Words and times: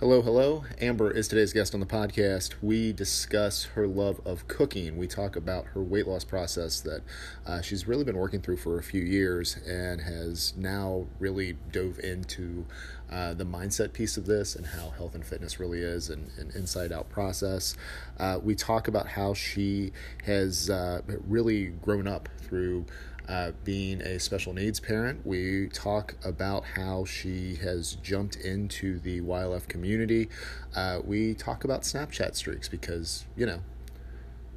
Hello, 0.00 0.22
hello. 0.22 0.64
Amber 0.80 1.10
is 1.10 1.28
today's 1.28 1.52
guest 1.52 1.74
on 1.74 1.80
the 1.80 1.84
podcast. 1.84 2.54
We 2.62 2.90
discuss 2.90 3.64
her 3.74 3.86
love 3.86 4.18
of 4.24 4.48
cooking. 4.48 4.96
We 4.96 5.06
talk 5.06 5.36
about 5.36 5.66
her 5.74 5.82
weight 5.82 6.06
loss 6.06 6.24
process 6.24 6.80
that 6.80 7.02
uh, 7.44 7.60
she's 7.60 7.86
really 7.86 8.04
been 8.04 8.16
working 8.16 8.40
through 8.40 8.56
for 8.56 8.78
a 8.78 8.82
few 8.82 9.02
years 9.02 9.58
and 9.66 10.00
has 10.00 10.54
now 10.56 11.04
really 11.18 11.58
dove 11.70 11.98
into 11.98 12.64
uh, 13.10 13.34
the 13.34 13.44
mindset 13.44 13.92
piece 13.92 14.16
of 14.16 14.24
this 14.24 14.56
and 14.56 14.64
how 14.64 14.88
health 14.88 15.14
and 15.14 15.22
fitness 15.22 15.60
really 15.60 15.80
is 15.80 16.08
an, 16.08 16.30
inside 16.54 16.92
out 16.92 17.10
process. 17.10 17.76
Uh, 18.18 18.38
we 18.42 18.54
talk 18.54 18.88
about 18.88 19.06
how 19.06 19.34
she 19.34 19.92
has 20.24 20.70
uh, 20.70 21.02
really 21.28 21.66
grown 21.66 22.08
up 22.08 22.26
through 22.38 22.86
uh, 23.30 23.52
being 23.62 24.00
a 24.02 24.18
special 24.18 24.52
needs 24.52 24.80
parent. 24.80 25.24
We 25.24 25.68
talk 25.68 26.16
about 26.24 26.64
how 26.74 27.04
she 27.04 27.54
has 27.56 27.94
jumped 28.02 28.34
into 28.34 28.98
the 28.98 29.20
YLF 29.20 29.68
community. 29.68 30.28
Uh, 30.74 30.98
we 31.04 31.34
talk 31.34 31.62
about 31.62 31.82
Snapchat 31.82 32.34
streaks 32.34 32.68
because, 32.68 33.26
you 33.36 33.46
know, 33.46 33.60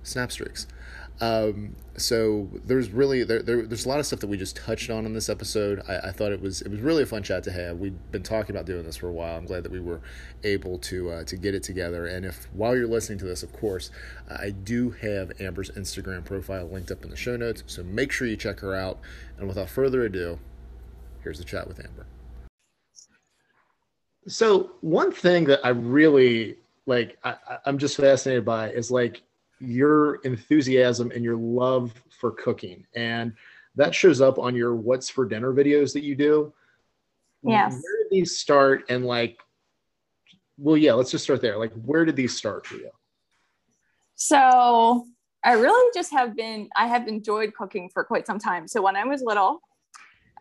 snap 0.02 0.32
streaks. 0.32 0.66
Um, 1.22 1.76
so 1.96 2.50
there's 2.66 2.90
really 2.90 3.24
there, 3.24 3.42
there, 3.44 3.62
there's 3.62 3.86
a 3.86 3.90
lot 3.90 4.00
of 4.00 4.06
stuff 4.06 4.20
that 4.22 4.28
we 4.28 4.36
just 4.36 4.56
touched 4.56 4.90
on 4.90 5.06
in 5.06 5.14
this 5.14 5.30
episode. 5.30 5.82
I, 5.88 6.10
I, 6.10 6.12
thought 6.12 6.32
it 6.32 6.42
was 6.42 6.62
it 6.62 6.70
was 6.70 6.80
really 6.80 7.04
a 7.04 7.06
fun 7.06 7.22
chat 7.22 7.44
to 7.44 7.52
have. 7.52 7.78
We've 7.78 7.96
been 8.12 8.24
talking 8.24 8.56
about 8.56 8.66
doing 8.66 8.84
this 8.84 8.98
for 8.98 9.08
a 9.08 9.12
while. 9.12 9.38
I'm 9.38 9.46
glad 9.46 9.64
that 9.64 9.72
we 9.72 9.80
were 9.80 10.02
able 10.44 10.80
to 10.80 11.12
uh, 11.12 11.24
to 11.26 11.38
get 11.38 11.54
it 11.54 11.62
together. 11.62 12.08
And 12.08 12.26
if 12.26 12.48
while 12.54 12.76
you're 12.76 12.88
listening 12.88 13.20
to 13.20 13.26
this, 13.26 13.44
of 13.44 13.54
course, 13.54 13.92
I 14.28 14.50
do 14.50 14.90
have 14.90 15.40
Amber's 15.40 15.70
Instagram 15.72 16.26
profile 16.26 16.68
linked 16.68 16.90
up 16.90 17.04
in 17.04 17.12
the 17.12 17.16
show 17.16 17.38
notes. 17.38 17.64
So 17.68 17.84
make 17.84 18.12
sure 18.12 18.28
you 18.28 18.38
check 18.38 18.60
her 18.62 18.74
out. 18.74 19.00
And 19.38 19.48
without 19.48 19.70
further 19.70 20.04
ado, 20.04 20.40
here's 21.22 21.38
the 21.38 21.46
chat 21.46 21.68
with 21.68 21.80
Amber. 21.80 22.08
So 24.28 24.72
one 24.82 25.12
thing 25.12 25.46
that 25.46 25.60
I 25.64 25.70
really 25.70 26.58
like, 26.86 27.18
I, 27.24 27.36
I'm 27.66 27.78
just 27.78 27.98
fascinated 27.98 28.46
by 28.46 28.72
is 28.72 28.90
like 28.90 29.22
your 29.64 30.16
enthusiasm 30.18 31.12
and 31.12 31.24
your 31.24 31.38
love 31.38 31.94
for 32.10 32.32
cooking. 32.32 32.86
And 32.96 33.34
that 33.76 33.96
shows 33.96 34.22
up 34.22 34.38
on 34.38 34.56
your 34.56 34.76
what's 34.76 35.10
for 35.10 35.26
dinner 35.26 35.54
videos 35.54 35.94
that 35.94 36.04
you 36.04 36.16
do. 36.16 36.54
Yes. 37.44 37.74
Where 37.74 38.04
did 38.04 38.12
these 38.12 38.38
start? 38.38 38.86
And 38.90 39.06
like, 39.06 39.40
well, 40.58 40.78
yeah, 40.78 40.94
let's 40.94 41.12
just 41.12 41.24
start 41.24 41.42
there. 41.42 41.58
Like, 41.58 41.74
where 41.74 42.06
did 42.06 42.16
these 42.16 42.36
start 42.36 42.66
for 42.66 42.76
you? 42.76 42.92
So 44.16 45.06
I 45.44 45.54
really 45.54 45.92
just 45.94 46.12
have 46.12 46.36
been, 46.36 46.70
I 46.76 46.88
have 46.88 47.08
enjoyed 47.08 47.54
cooking 47.54 47.90
for 47.90 48.04
quite 48.04 48.28
some 48.28 48.40
time. 48.40 48.68
So 48.68 48.82
when 48.82 48.96
I 48.96 49.04
was 49.04 49.22
little, 49.22 49.62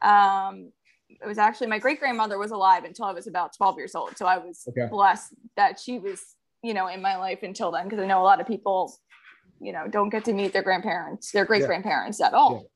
um, 0.02 0.70
it 1.08 1.26
was 1.26 1.38
actually 1.38 1.68
my 1.68 1.78
great 1.78 1.98
grandmother 1.98 2.38
was 2.38 2.50
alive 2.50 2.84
until 2.84 3.04
I 3.06 3.12
was 3.12 3.26
about 3.26 3.56
12 3.56 3.76
years 3.78 3.94
old. 3.94 4.16
So 4.16 4.26
I 4.26 4.38
was 4.38 4.64
okay. 4.68 4.86
blessed 4.90 5.34
that 5.56 5.78
she 5.80 5.98
was, 5.98 6.22
you 6.62 6.74
know, 6.74 6.88
in 6.88 7.00
my 7.00 7.16
life 7.16 7.42
until 7.42 7.70
then, 7.70 7.84
because 7.84 8.00
I 8.00 8.06
know 8.06 8.20
a 8.20 8.24
lot 8.24 8.40
of 8.40 8.46
people 8.46 8.94
you 9.62 9.72
know 9.72 9.86
don't 9.88 10.08
get 10.08 10.24
to 10.24 10.32
meet 10.32 10.52
their 10.52 10.62
grandparents 10.62 11.30
their 11.32 11.44
great 11.44 11.64
grandparents 11.64 12.18
yeah. 12.20 12.26
at 12.26 12.34
all. 12.34 12.52
Yeah. 12.52 12.68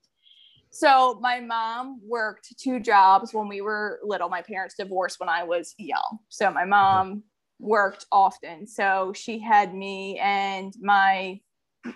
so 0.70 1.18
my 1.20 1.40
mom 1.40 2.00
worked 2.04 2.54
two 2.58 2.80
jobs 2.80 3.32
when 3.34 3.48
we 3.48 3.60
were 3.60 4.00
little. 4.02 4.28
My 4.28 4.42
parents 4.42 4.74
divorced 4.78 5.20
when 5.20 5.28
i 5.28 5.42
was 5.42 5.74
young. 5.78 6.18
So 6.28 6.50
my 6.50 6.62
uh-huh. 6.62 6.66
mom 6.66 7.22
worked 7.58 8.06
often. 8.12 8.66
So 8.66 9.12
she 9.14 9.38
had 9.38 9.74
me 9.74 10.18
and 10.18 10.72
my 10.80 11.40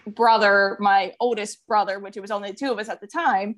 brother 0.06 0.76
my 0.78 1.12
oldest 1.18 1.66
brother 1.66 1.98
which 1.98 2.16
it 2.16 2.20
was 2.20 2.30
only 2.30 2.52
two 2.52 2.70
of 2.70 2.78
us 2.78 2.88
at 2.88 3.00
the 3.00 3.08
time 3.08 3.56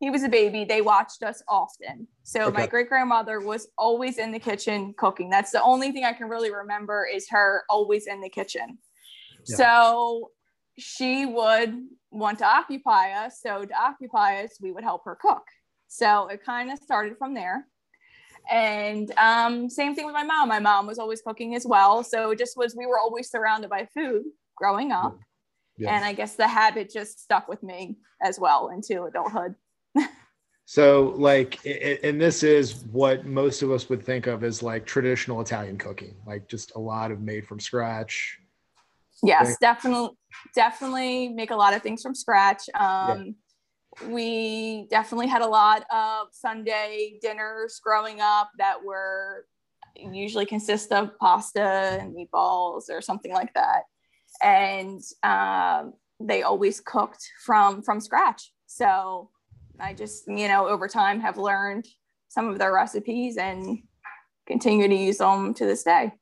he 0.00 0.08
was 0.08 0.22
a 0.22 0.28
baby. 0.30 0.64
They 0.64 0.80
watched 0.80 1.22
us 1.22 1.42
often. 1.46 2.08
So 2.22 2.46
okay. 2.46 2.62
my 2.62 2.66
great 2.66 2.88
grandmother 2.88 3.38
was 3.38 3.68
always 3.76 4.16
in 4.16 4.32
the 4.32 4.38
kitchen 4.38 4.94
cooking. 4.96 5.28
That's 5.28 5.50
the 5.50 5.62
only 5.62 5.92
thing 5.92 6.04
i 6.04 6.12
can 6.14 6.28
really 6.28 6.52
remember 6.52 7.06
is 7.06 7.28
her 7.28 7.64
always 7.68 8.06
in 8.06 8.20
the 8.22 8.30
kitchen. 8.30 8.78
Yeah. 9.46 9.56
so 9.56 10.30
she 10.78 11.26
would 11.26 11.74
want 12.10 12.38
to 12.38 12.46
occupy 12.46 13.12
us. 13.12 13.40
So 13.40 13.64
to 13.64 13.74
occupy 13.80 14.42
us, 14.42 14.56
we 14.60 14.72
would 14.72 14.84
help 14.84 15.04
her 15.04 15.16
cook. 15.20 15.42
So 15.88 16.28
it 16.28 16.44
kind 16.44 16.70
of 16.70 16.78
started 16.78 17.16
from 17.18 17.34
there. 17.34 17.66
And 18.50 19.12
um, 19.18 19.68
same 19.68 19.94
thing 19.94 20.06
with 20.06 20.14
my 20.14 20.22
mom. 20.22 20.48
My 20.48 20.60
mom 20.60 20.86
was 20.86 20.98
always 20.98 21.20
cooking 21.22 21.54
as 21.54 21.66
well. 21.66 22.02
So 22.02 22.30
it 22.30 22.38
just 22.38 22.56
was, 22.56 22.74
we 22.76 22.86
were 22.86 22.98
always 22.98 23.30
surrounded 23.30 23.70
by 23.70 23.86
food 23.94 24.22
growing 24.56 24.92
up. 24.92 25.18
And 25.86 26.04
I 26.04 26.12
guess 26.12 26.36
the 26.36 26.46
habit 26.46 26.92
just 26.92 27.22
stuck 27.22 27.48
with 27.48 27.62
me 27.62 27.96
as 28.22 28.38
well 28.38 28.68
into 28.68 29.04
adulthood. 29.04 29.54
so, 30.66 31.14
like, 31.16 31.58
and 31.64 32.20
this 32.20 32.42
is 32.42 32.84
what 32.92 33.24
most 33.24 33.62
of 33.62 33.70
us 33.70 33.88
would 33.88 34.04
think 34.04 34.26
of 34.26 34.44
as 34.44 34.62
like 34.62 34.84
traditional 34.84 35.40
Italian 35.40 35.78
cooking, 35.78 36.16
like 36.26 36.48
just 36.48 36.74
a 36.76 36.78
lot 36.78 37.10
of 37.10 37.20
made 37.20 37.46
from 37.46 37.58
scratch, 37.58 38.38
yes 39.22 39.56
definitely 39.60 40.10
definitely 40.54 41.28
make 41.28 41.50
a 41.50 41.56
lot 41.56 41.74
of 41.74 41.82
things 41.82 42.02
from 42.02 42.14
scratch. 42.14 42.62
Um, 42.74 43.34
yeah. 44.00 44.08
we 44.08 44.86
definitely 44.90 45.26
had 45.26 45.42
a 45.42 45.46
lot 45.46 45.84
of 45.92 46.28
sunday 46.32 47.18
dinners 47.20 47.80
growing 47.82 48.20
up 48.20 48.50
that 48.58 48.82
were 48.82 49.44
usually 49.96 50.46
consist 50.46 50.92
of 50.92 51.18
pasta 51.18 51.98
and 52.00 52.14
meatballs 52.14 52.84
or 52.90 53.00
something 53.00 53.32
like 53.32 53.52
that. 53.54 53.82
And 54.42 55.00
um, 55.22 55.94
they 56.20 56.42
always 56.42 56.80
cooked 56.80 57.22
from 57.44 57.82
from 57.82 58.00
scratch. 58.00 58.52
So 58.66 59.30
i 59.80 59.94
just 59.94 60.28
you 60.28 60.46
know 60.46 60.68
over 60.68 60.86
time 60.86 61.20
have 61.20 61.38
learned 61.38 61.86
some 62.28 62.48
of 62.48 62.58
their 62.58 62.72
recipes 62.72 63.36
and 63.38 63.78
continue 64.46 64.86
to 64.86 64.94
use 64.94 65.18
them 65.18 65.54
to 65.54 65.64
this 65.64 65.82
day 65.82 66.12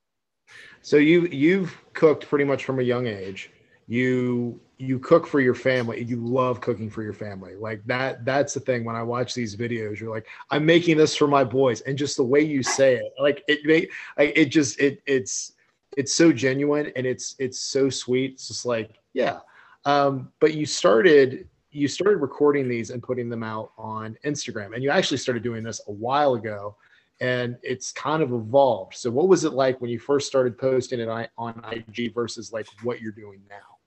so 0.82 0.96
you 0.96 1.26
you've 1.26 1.76
cooked 1.92 2.28
pretty 2.28 2.44
much 2.44 2.64
from 2.64 2.80
a 2.80 2.82
young 2.82 3.06
age. 3.06 3.50
You 3.86 4.60
you 4.78 4.98
cook 4.98 5.26
for 5.26 5.40
your 5.40 5.54
family. 5.54 6.02
You 6.02 6.16
love 6.16 6.60
cooking 6.60 6.88
for 6.88 7.02
your 7.02 7.12
family. 7.12 7.56
Like 7.56 7.84
that 7.86 8.24
that's 8.24 8.54
the 8.54 8.60
thing 8.60 8.84
when 8.84 8.96
I 8.96 9.02
watch 9.02 9.34
these 9.34 9.56
videos 9.56 9.98
you're 9.98 10.14
like 10.14 10.26
I'm 10.50 10.64
making 10.64 10.96
this 10.96 11.16
for 11.16 11.26
my 11.26 11.44
boys 11.44 11.80
and 11.82 11.98
just 11.98 12.16
the 12.16 12.24
way 12.24 12.40
you 12.40 12.62
say 12.62 12.96
it 12.96 13.12
like 13.18 13.42
it 13.48 13.60
may 13.64 13.88
like 14.16 14.32
it 14.36 14.46
just 14.46 14.78
it 14.80 15.02
it's 15.06 15.52
it's 15.96 16.14
so 16.14 16.32
genuine 16.32 16.92
and 16.96 17.06
it's 17.06 17.34
it's 17.38 17.58
so 17.58 17.90
sweet. 17.90 18.32
It's 18.32 18.48
just 18.48 18.66
like 18.66 18.90
yeah. 19.14 19.40
Um 19.84 20.32
but 20.40 20.54
you 20.54 20.66
started 20.66 21.48
you 21.70 21.88
started 21.88 22.18
recording 22.18 22.68
these 22.68 22.90
and 22.90 23.02
putting 23.02 23.28
them 23.28 23.42
out 23.42 23.72
on 23.76 24.16
Instagram 24.24 24.74
and 24.74 24.82
you 24.82 24.90
actually 24.90 25.18
started 25.18 25.42
doing 25.42 25.62
this 25.62 25.80
a 25.88 25.92
while 25.92 26.34
ago 26.34 26.76
and 27.20 27.56
it's 27.62 27.92
kind 27.92 28.22
of 28.22 28.32
evolved. 28.32 28.94
So, 28.94 29.10
what 29.10 29.28
was 29.28 29.44
it 29.44 29.52
like 29.52 29.80
when 29.80 29.90
you 29.90 29.98
first 29.98 30.26
started 30.26 30.58
posting 30.58 31.00
it 31.00 31.08
on 31.08 31.62
IG 31.70 32.14
versus 32.14 32.52
like 32.52 32.66
what 32.82 33.00
you're 33.00 33.12
doing 33.12 33.40
now? 33.48 33.78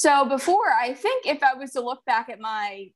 So 0.00 0.24
before, 0.24 0.72
I 0.72 0.94
think 0.94 1.26
if 1.26 1.42
I 1.42 1.52
was 1.52 1.72
to 1.72 1.82
look 1.82 2.02
back 2.06 2.30
at 2.30 2.40
my 2.40 2.90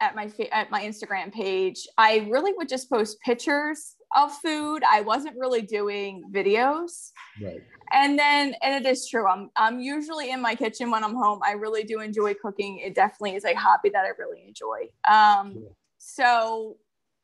at 0.00 0.16
my 0.16 0.28
at 0.50 0.72
my 0.72 0.82
Instagram 0.82 1.32
page, 1.32 1.86
I 1.96 2.26
really 2.28 2.52
would 2.56 2.68
just 2.68 2.90
post 2.90 3.20
pictures 3.20 3.94
of 4.16 4.32
food. 4.38 4.82
I 4.82 5.02
wasn't 5.02 5.36
really 5.38 5.62
doing 5.62 6.24
videos. 6.32 7.12
Right. 7.40 7.62
And 7.92 8.18
then, 8.18 8.56
and 8.60 8.84
it 8.84 8.90
is 8.90 9.08
true. 9.08 9.28
I'm 9.28 9.50
I'm 9.54 9.78
usually 9.78 10.32
in 10.32 10.42
my 10.42 10.56
kitchen 10.56 10.90
when 10.90 11.04
I'm 11.04 11.14
home. 11.14 11.38
I 11.44 11.52
really 11.52 11.84
do 11.84 12.00
enjoy 12.00 12.34
cooking. 12.34 12.80
It 12.80 12.96
definitely 12.96 13.36
is 13.36 13.44
a 13.44 13.54
hobby 13.54 13.90
that 13.90 14.04
I 14.04 14.10
really 14.18 14.44
enjoy. 14.44 14.88
Um, 15.08 15.64
so 15.98 16.76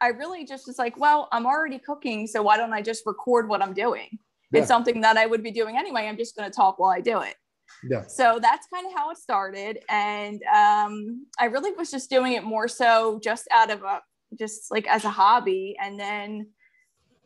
I 0.04 0.08
really 0.08 0.44
just 0.44 0.66
was 0.66 0.78
like, 0.78 0.98
well, 0.98 1.28
I'm 1.32 1.46
already 1.46 1.78
cooking, 1.78 2.26
so 2.26 2.42
why 2.42 2.58
don't 2.58 2.74
I 2.74 2.82
just 2.82 3.06
record 3.06 3.48
what 3.48 3.62
I'm 3.62 3.72
doing? 3.72 4.18
Yeah. 4.52 4.60
It's 4.60 4.68
something 4.68 5.00
that 5.00 5.16
I 5.16 5.24
would 5.24 5.42
be 5.42 5.50
doing 5.50 5.78
anyway. 5.78 6.06
I'm 6.06 6.18
just 6.18 6.36
going 6.36 6.48
to 6.48 6.54
talk 6.54 6.78
while 6.78 6.90
I 6.90 7.00
do 7.00 7.22
it. 7.22 7.36
Yeah. 7.88 8.06
So 8.06 8.38
that's 8.40 8.66
kind 8.72 8.86
of 8.86 8.92
how 8.94 9.10
it 9.10 9.16
started, 9.16 9.78
and 9.88 10.42
um, 10.54 11.26
I 11.40 11.46
really 11.46 11.72
was 11.72 11.90
just 11.90 12.10
doing 12.10 12.34
it 12.34 12.44
more 12.44 12.68
so 12.68 13.18
just 13.24 13.48
out 13.50 13.70
of 13.70 13.82
a 13.82 14.02
just 14.38 14.70
like 14.70 14.86
as 14.88 15.06
a 15.06 15.10
hobby, 15.10 15.74
and 15.80 15.98
then 15.98 16.48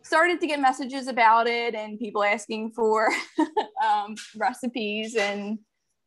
started 0.02 0.40
to 0.40 0.46
get 0.46 0.60
messages 0.60 1.08
about 1.08 1.48
it 1.48 1.74
and 1.74 1.98
people 1.98 2.22
asking 2.22 2.70
for 2.70 3.10
um, 3.84 4.14
recipes, 4.36 5.16
and 5.16 5.58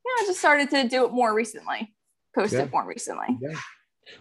you 0.06 0.16
know, 0.22 0.26
just 0.26 0.40
started 0.40 0.70
to 0.70 0.88
do 0.88 1.06
it 1.06 1.12
more 1.12 1.34
recently, 1.36 1.94
post 2.34 2.54
yeah. 2.54 2.62
it 2.62 2.72
more 2.72 2.88
recently. 2.88 3.38
Yeah. 3.42 3.60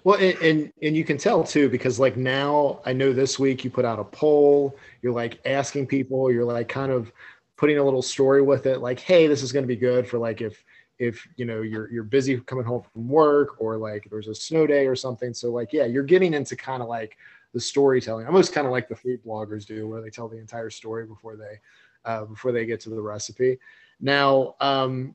Well, 0.04 0.18
and, 0.18 0.38
and, 0.38 0.72
and 0.82 0.96
you 0.96 1.04
can 1.04 1.18
tell 1.18 1.44
too 1.44 1.68
because 1.68 1.98
like 1.98 2.16
now 2.16 2.80
I 2.84 2.92
know 2.92 3.12
this 3.12 3.38
week 3.38 3.64
you 3.64 3.70
put 3.70 3.84
out 3.84 3.98
a 3.98 4.04
poll. 4.04 4.76
You're 5.02 5.12
like 5.12 5.40
asking 5.44 5.86
people. 5.86 6.30
You're 6.30 6.44
like 6.44 6.68
kind 6.68 6.92
of 6.92 7.12
putting 7.56 7.78
a 7.78 7.84
little 7.84 8.02
story 8.02 8.42
with 8.42 8.66
it. 8.66 8.80
Like, 8.80 9.00
hey, 9.00 9.26
this 9.26 9.42
is 9.42 9.52
going 9.52 9.62
to 9.62 9.68
be 9.68 9.76
good 9.76 10.06
for 10.06 10.18
like 10.18 10.40
if 10.40 10.62
if 10.98 11.26
you 11.36 11.46
know 11.46 11.62
you're 11.62 11.90
you're 11.90 12.04
busy 12.04 12.38
coming 12.40 12.64
home 12.64 12.82
from 12.92 13.08
work 13.08 13.60
or 13.60 13.78
like 13.78 14.06
there's 14.10 14.28
a 14.28 14.34
snow 14.34 14.66
day 14.66 14.86
or 14.86 14.94
something. 14.94 15.34
So 15.34 15.50
like 15.50 15.72
yeah, 15.72 15.86
you're 15.86 16.02
getting 16.02 16.34
into 16.34 16.56
kind 16.56 16.82
of 16.82 16.88
like 16.88 17.16
the 17.52 17.60
storytelling, 17.60 18.26
almost 18.26 18.52
kind 18.52 18.66
of 18.66 18.72
like 18.72 18.88
the 18.88 18.94
food 18.94 19.24
bloggers 19.24 19.66
do, 19.66 19.88
where 19.88 20.00
they 20.00 20.10
tell 20.10 20.28
the 20.28 20.38
entire 20.38 20.70
story 20.70 21.06
before 21.06 21.36
they 21.36 21.58
uh, 22.04 22.24
before 22.26 22.52
they 22.52 22.66
get 22.66 22.80
to 22.80 22.90
the 22.90 23.00
recipe. 23.00 23.58
Now, 24.00 24.54
um, 24.60 25.14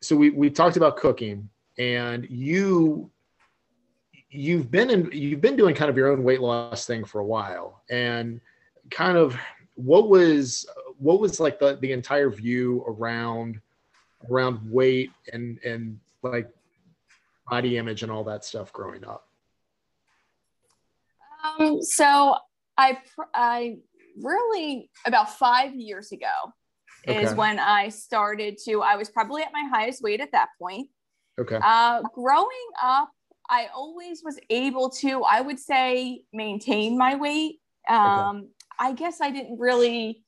so 0.00 0.16
we 0.16 0.30
we 0.30 0.50
talked 0.50 0.76
about 0.76 0.96
cooking, 0.96 1.48
and 1.78 2.28
you 2.28 3.10
you've 4.30 4.70
been 4.70 4.90
in 4.90 5.10
you've 5.12 5.40
been 5.40 5.56
doing 5.56 5.74
kind 5.74 5.90
of 5.90 5.96
your 5.96 6.08
own 6.08 6.22
weight 6.22 6.40
loss 6.40 6.86
thing 6.86 7.04
for 7.04 7.20
a 7.20 7.24
while 7.24 7.82
and 7.90 8.40
kind 8.90 9.16
of 9.16 9.36
what 9.74 10.08
was 10.08 10.66
what 10.98 11.20
was 11.20 11.40
like 11.40 11.58
the 11.58 11.76
the 11.80 11.92
entire 11.92 12.30
view 12.30 12.84
around 12.86 13.60
around 14.30 14.58
weight 14.70 15.10
and 15.32 15.58
and 15.64 15.98
like 16.22 16.48
body 17.48 17.76
image 17.76 18.02
and 18.02 18.12
all 18.12 18.24
that 18.24 18.44
stuff 18.44 18.72
growing 18.72 19.04
up? 19.04 19.26
Um, 21.58 21.82
so 21.82 22.36
I 22.76 22.98
I 23.34 23.78
really 24.20 24.90
about 25.06 25.38
five 25.38 25.74
years 25.74 26.12
ago 26.12 26.52
okay. 27.08 27.22
is 27.22 27.34
when 27.34 27.58
I 27.58 27.88
started 27.88 28.58
to. 28.66 28.82
I 28.82 28.96
was 28.96 29.10
probably 29.10 29.42
at 29.42 29.52
my 29.52 29.68
highest 29.72 30.02
weight 30.02 30.20
at 30.20 30.32
that 30.32 30.48
point. 30.58 30.88
Okay. 31.38 31.58
Uh, 31.62 32.02
growing 32.14 32.48
up, 32.82 33.10
I 33.50 33.66
always 33.74 34.22
was 34.24 34.38
able 34.48 34.90
to. 34.90 35.24
I 35.24 35.40
would 35.40 35.58
say 35.58 36.22
maintain 36.32 36.96
my 36.96 37.16
weight. 37.16 37.56
Um, 37.88 38.36
okay. 38.36 38.46
I 38.78 38.92
guess 38.92 39.20
I 39.20 39.30
didn't 39.30 39.58
really 39.58 40.24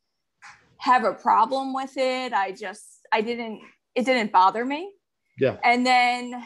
have 0.78 1.04
a 1.04 1.14
problem 1.14 1.72
with 1.72 1.96
it. 1.96 2.32
I 2.32 2.52
just 2.52 2.84
I 3.12 3.20
didn't. 3.20 3.60
It 3.94 4.04
didn't 4.04 4.32
bother 4.32 4.64
me. 4.64 4.92
Yeah. 5.38 5.56
And 5.64 5.86
then 5.86 6.42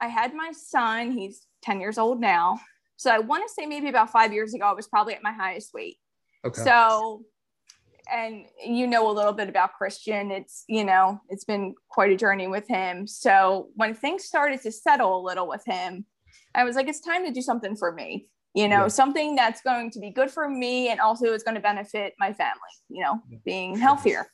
I 0.00 0.06
had 0.06 0.32
my 0.34 0.52
son. 0.52 1.10
He's 1.10 1.46
ten 1.62 1.80
years 1.80 1.98
old 1.98 2.20
now. 2.20 2.60
So 2.96 3.10
I 3.10 3.18
want 3.18 3.42
to 3.46 3.52
say 3.52 3.66
maybe 3.66 3.88
about 3.88 4.10
five 4.10 4.32
years 4.32 4.54
ago, 4.54 4.64
I 4.64 4.72
was 4.74 4.86
probably 4.86 5.14
at 5.14 5.22
my 5.24 5.32
highest 5.32 5.74
weight. 5.74 5.96
Okay. 6.44 6.62
So, 6.62 7.24
and 8.10 8.44
you 8.64 8.86
know 8.86 9.10
a 9.10 9.12
little 9.12 9.32
bit 9.32 9.48
about 9.48 9.74
Christian. 9.74 10.30
It's, 10.30 10.64
you 10.68 10.84
know, 10.84 11.20
it's 11.28 11.44
been 11.44 11.74
quite 11.88 12.10
a 12.10 12.16
journey 12.16 12.48
with 12.48 12.66
him. 12.68 13.06
So 13.06 13.68
when 13.74 13.94
things 13.94 14.24
started 14.24 14.62
to 14.62 14.72
settle 14.72 15.20
a 15.20 15.22
little 15.22 15.48
with 15.48 15.64
him, 15.66 16.04
I 16.54 16.64
was 16.64 16.76
like, 16.76 16.88
it's 16.88 17.00
time 17.00 17.24
to 17.24 17.32
do 17.32 17.42
something 17.42 17.76
for 17.76 17.92
me, 17.92 18.28
you 18.54 18.68
know, 18.68 18.82
yeah. 18.82 18.88
something 18.88 19.34
that's 19.34 19.62
going 19.62 19.90
to 19.92 20.00
be 20.00 20.10
good 20.10 20.30
for 20.30 20.48
me 20.48 20.88
and 20.88 21.00
also 21.00 21.32
is 21.32 21.42
going 21.42 21.54
to 21.54 21.60
benefit 21.60 22.14
my 22.18 22.32
family, 22.32 22.60
you 22.88 23.02
know, 23.02 23.20
yeah. 23.30 23.38
being 23.44 23.78
healthier. 23.78 24.26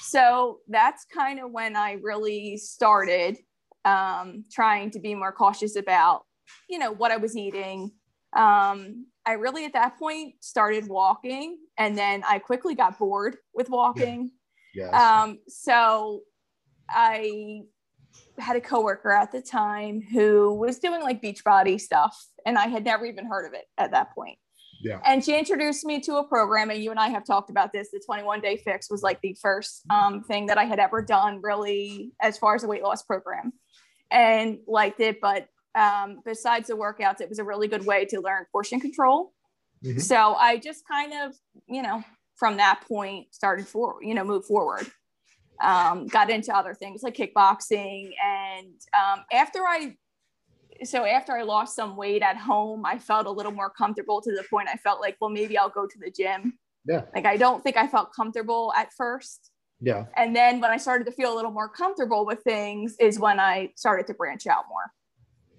So 0.00 0.58
that's 0.68 1.04
kind 1.14 1.38
of 1.38 1.50
when 1.50 1.76
I 1.76 1.98
really 2.02 2.56
started 2.56 3.38
um, 3.84 4.44
trying 4.50 4.90
to 4.92 5.00
be 5.00 5.14
more 5.14 5.32
cautious 5.32 5.76
about, 5.76 6.22
you 6.68 6.78
know, 6.78 6.92
what 6.92 7.12
I 7.12 7.16
was 7.16 7.36
eating, 7.36 7.92
um, 8.34 9.06
I 9.28 9.32
really 9.32 9.66
at 9.66 9.74
that 9.74 9.98
point 9.98 10.36
started 10.40 10.88
walking 10.88 11.58
and 11.76 11.98
then 11.98 12.24
I 12.26 12.38
quickly 12.38 12.74
got 12.74 12.98
bored 12.98 13.36
with 13.52 13.68
walking. 13.68 14.30
Yes. 14.74 14.94
Um, 14.94 15.38
so 15.48 16.22
I 16.88 17.60
had 18.38 18.56
a 18.56 18.60
coworker 18.60 19.12
at 19.12 19.30
the 19.30 19.42
time 19.42 20.00
who 20.00 20.54
was 20.54 20.78
doing 20.78 21.02
like 21.02 21.20
Beachbody 21.20 21.78
stuff 21.78 22.18
and 22.46 22.56
I 22.56 22.68
had 22.68 22.86
never 22.86 23.04
even 23.04 23.26
heard 23.26 23.46
of 23.46 23.52
it 23.52 23.66
at 23.76 23.90
that 23.90 24.14
point. 24.14 24.38
Yeah. 24.80 25.00
And 25.04 25.22
she 25.22 25.38
introduced 25.38 25.84
me 25.84 26.00
to 26.02 26.16
a 26.16 26.24
program, 26.24 26.70
and 26.70 26.82
you 26.82 26.92
and 26.92 27.00
I 27.00 27.08
have 27.08 27.24
talked 27.24 27.50
about 27.50 27.72
this. 27.72 27.90
The 27.90 28.00
21 28.06 28.40
day 28.40 28.56
fix 28.56 28.88
was 28.88 29.02
like 29.02 29.20
the 29.20 29.36
first 29.42 29.82
um, 29.90 30.22
thing 30.22 30.46
that 30.46 30.56
I 30.56 30.64
had 30.64 30.78
ever 30.78 31.02
done, 31.02 31.40
really, 31.42 32.12
as 32.22 32.38
far 32.38 32.54
as 32.54 32.62
a 32.62 32.68
weight 32.68 32.84
loss 32.84 33.02
program, 33.02 33.52
and 34.12 34.58
liked 34.68 35.00
it. 35.00 35.20
But 35.20 35.48
um, 35.78 36.20
besides 36.24 36.68
the 36.68 36.74
workouts, 36.74 37.20
it 37.20 37.28
was 37.28 37.38
a 37.38 37.44
really 37.44 37.68
good 37.68 37.86
way 37.86 38.04
to 38.06 38.20
learn 38.20 38.46
portion 38.50 38.80
control. 38.80 39.32
Mm-hmm. 39.84 40.00
So 40.00 40.34
I 40.34 40.58
just 40.58 40.82
kind 40.88 41.12
of, 41.12 41.36
you 41.66 41.82
know, 41.82 42.02
from 42.36 42.56
that 42.56 42.82
point 42.88 43.32
started 43.32 43.66
for, 43.66 43.96
you 44.02 44.14
know, 44.14 44.24
move 44.24 44.44
forward. 44.44 44.86
Um, 45.62 46.06
got 46.06 46.30
into 46.30 46.54
other 46.54 46.74
things 46.74 47.02
like 47.02 47.16
kickboxing. 47.16 48.10
And 48.24 48.74
um, 48.94 49.24
after 49.32 49.60
I, 49.60 49.96
so 50.84 51.04
after 51.04 51.36
I 51.36 51.42
lost 51.42 51.74
some 51.74 51.96
weight 51.96 52.22
at 52.22 52.36
home, 52.36 52.86
I 52.86 52.98
felt 52.98 53.26
a 53.26 53.30
little 53.30 53.52
more 53.52 53.70
comfortable 53.70 54.20
to 54.20 54.30
the 54.30 54.44
point 54.48 54.68
I 54.72 54.76
felt 54.76 55.00
like, 55.00 55.16
well, 55.20 55.30
maybe 55.30 55.58
I'll 55.58 55.68
go 55.68 55.86
to 55.86 55.98
the 55.98 56.10
gym. 56.10 56.58
Yeah. 56.86 57.02
Like 57.14 57.26
I 57.26 57.36
don't 57.36 57.62
think 57.62 57.76
I 57.76 57.88
felt 57.88 58.12
comfortable 58.14 58.72
at 58.76 58.92
first. 58.96 59.50
Yeah. 59.80 60.06
And 60.16 60.34
then 60.34 60.60
when 60.60 60.70
I 60.70 60.76
started 60.76 61.04
to 61.04 61.12
feel 61.12 61.34
a 61.34 61.36
little 61.36 61.50
more 61.50 61.68
comfortable 61.68 62.24
with 62.24 62.40
things 62.42 62.96
is 63.00 63.18
when 63.18 63.38
I 63.40 63.70
started 63.76 64.06
to 64.08 64.14
branch 64.14 64.46
out 64.46 64.64
more. 64.68 64.92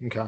Okay. 0.06 0.26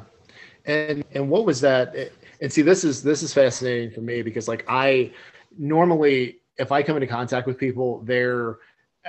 And 0.65 1.05
and 1.13 1.29
what 1.29 1.45
was 1.45 1.61
that? 1.63 1.95
And 2.41 2.53
see, 2.53 2.63
this 2.63 2.85
is 2.85 3.03
this 3.03 3.23
is 3.23 3.33
fascinating 3.33 3.91
for 3.91 4.01
me 4.01 4.23
because 4.23 4.49
like 4.49 4.65
I 4.69 5.13
normally, 5.59 6.39
if 6.59 6.73
I 6.73 6.83
come 6.83 6.97
into 6.97 7.07
contact 7.07 7.47
with 7.47 7.59
people, 7.59 8.01
they're 8.05 8.59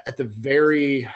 at 0.08 0.18
the 0.18 0.24
very, 0.24 1.08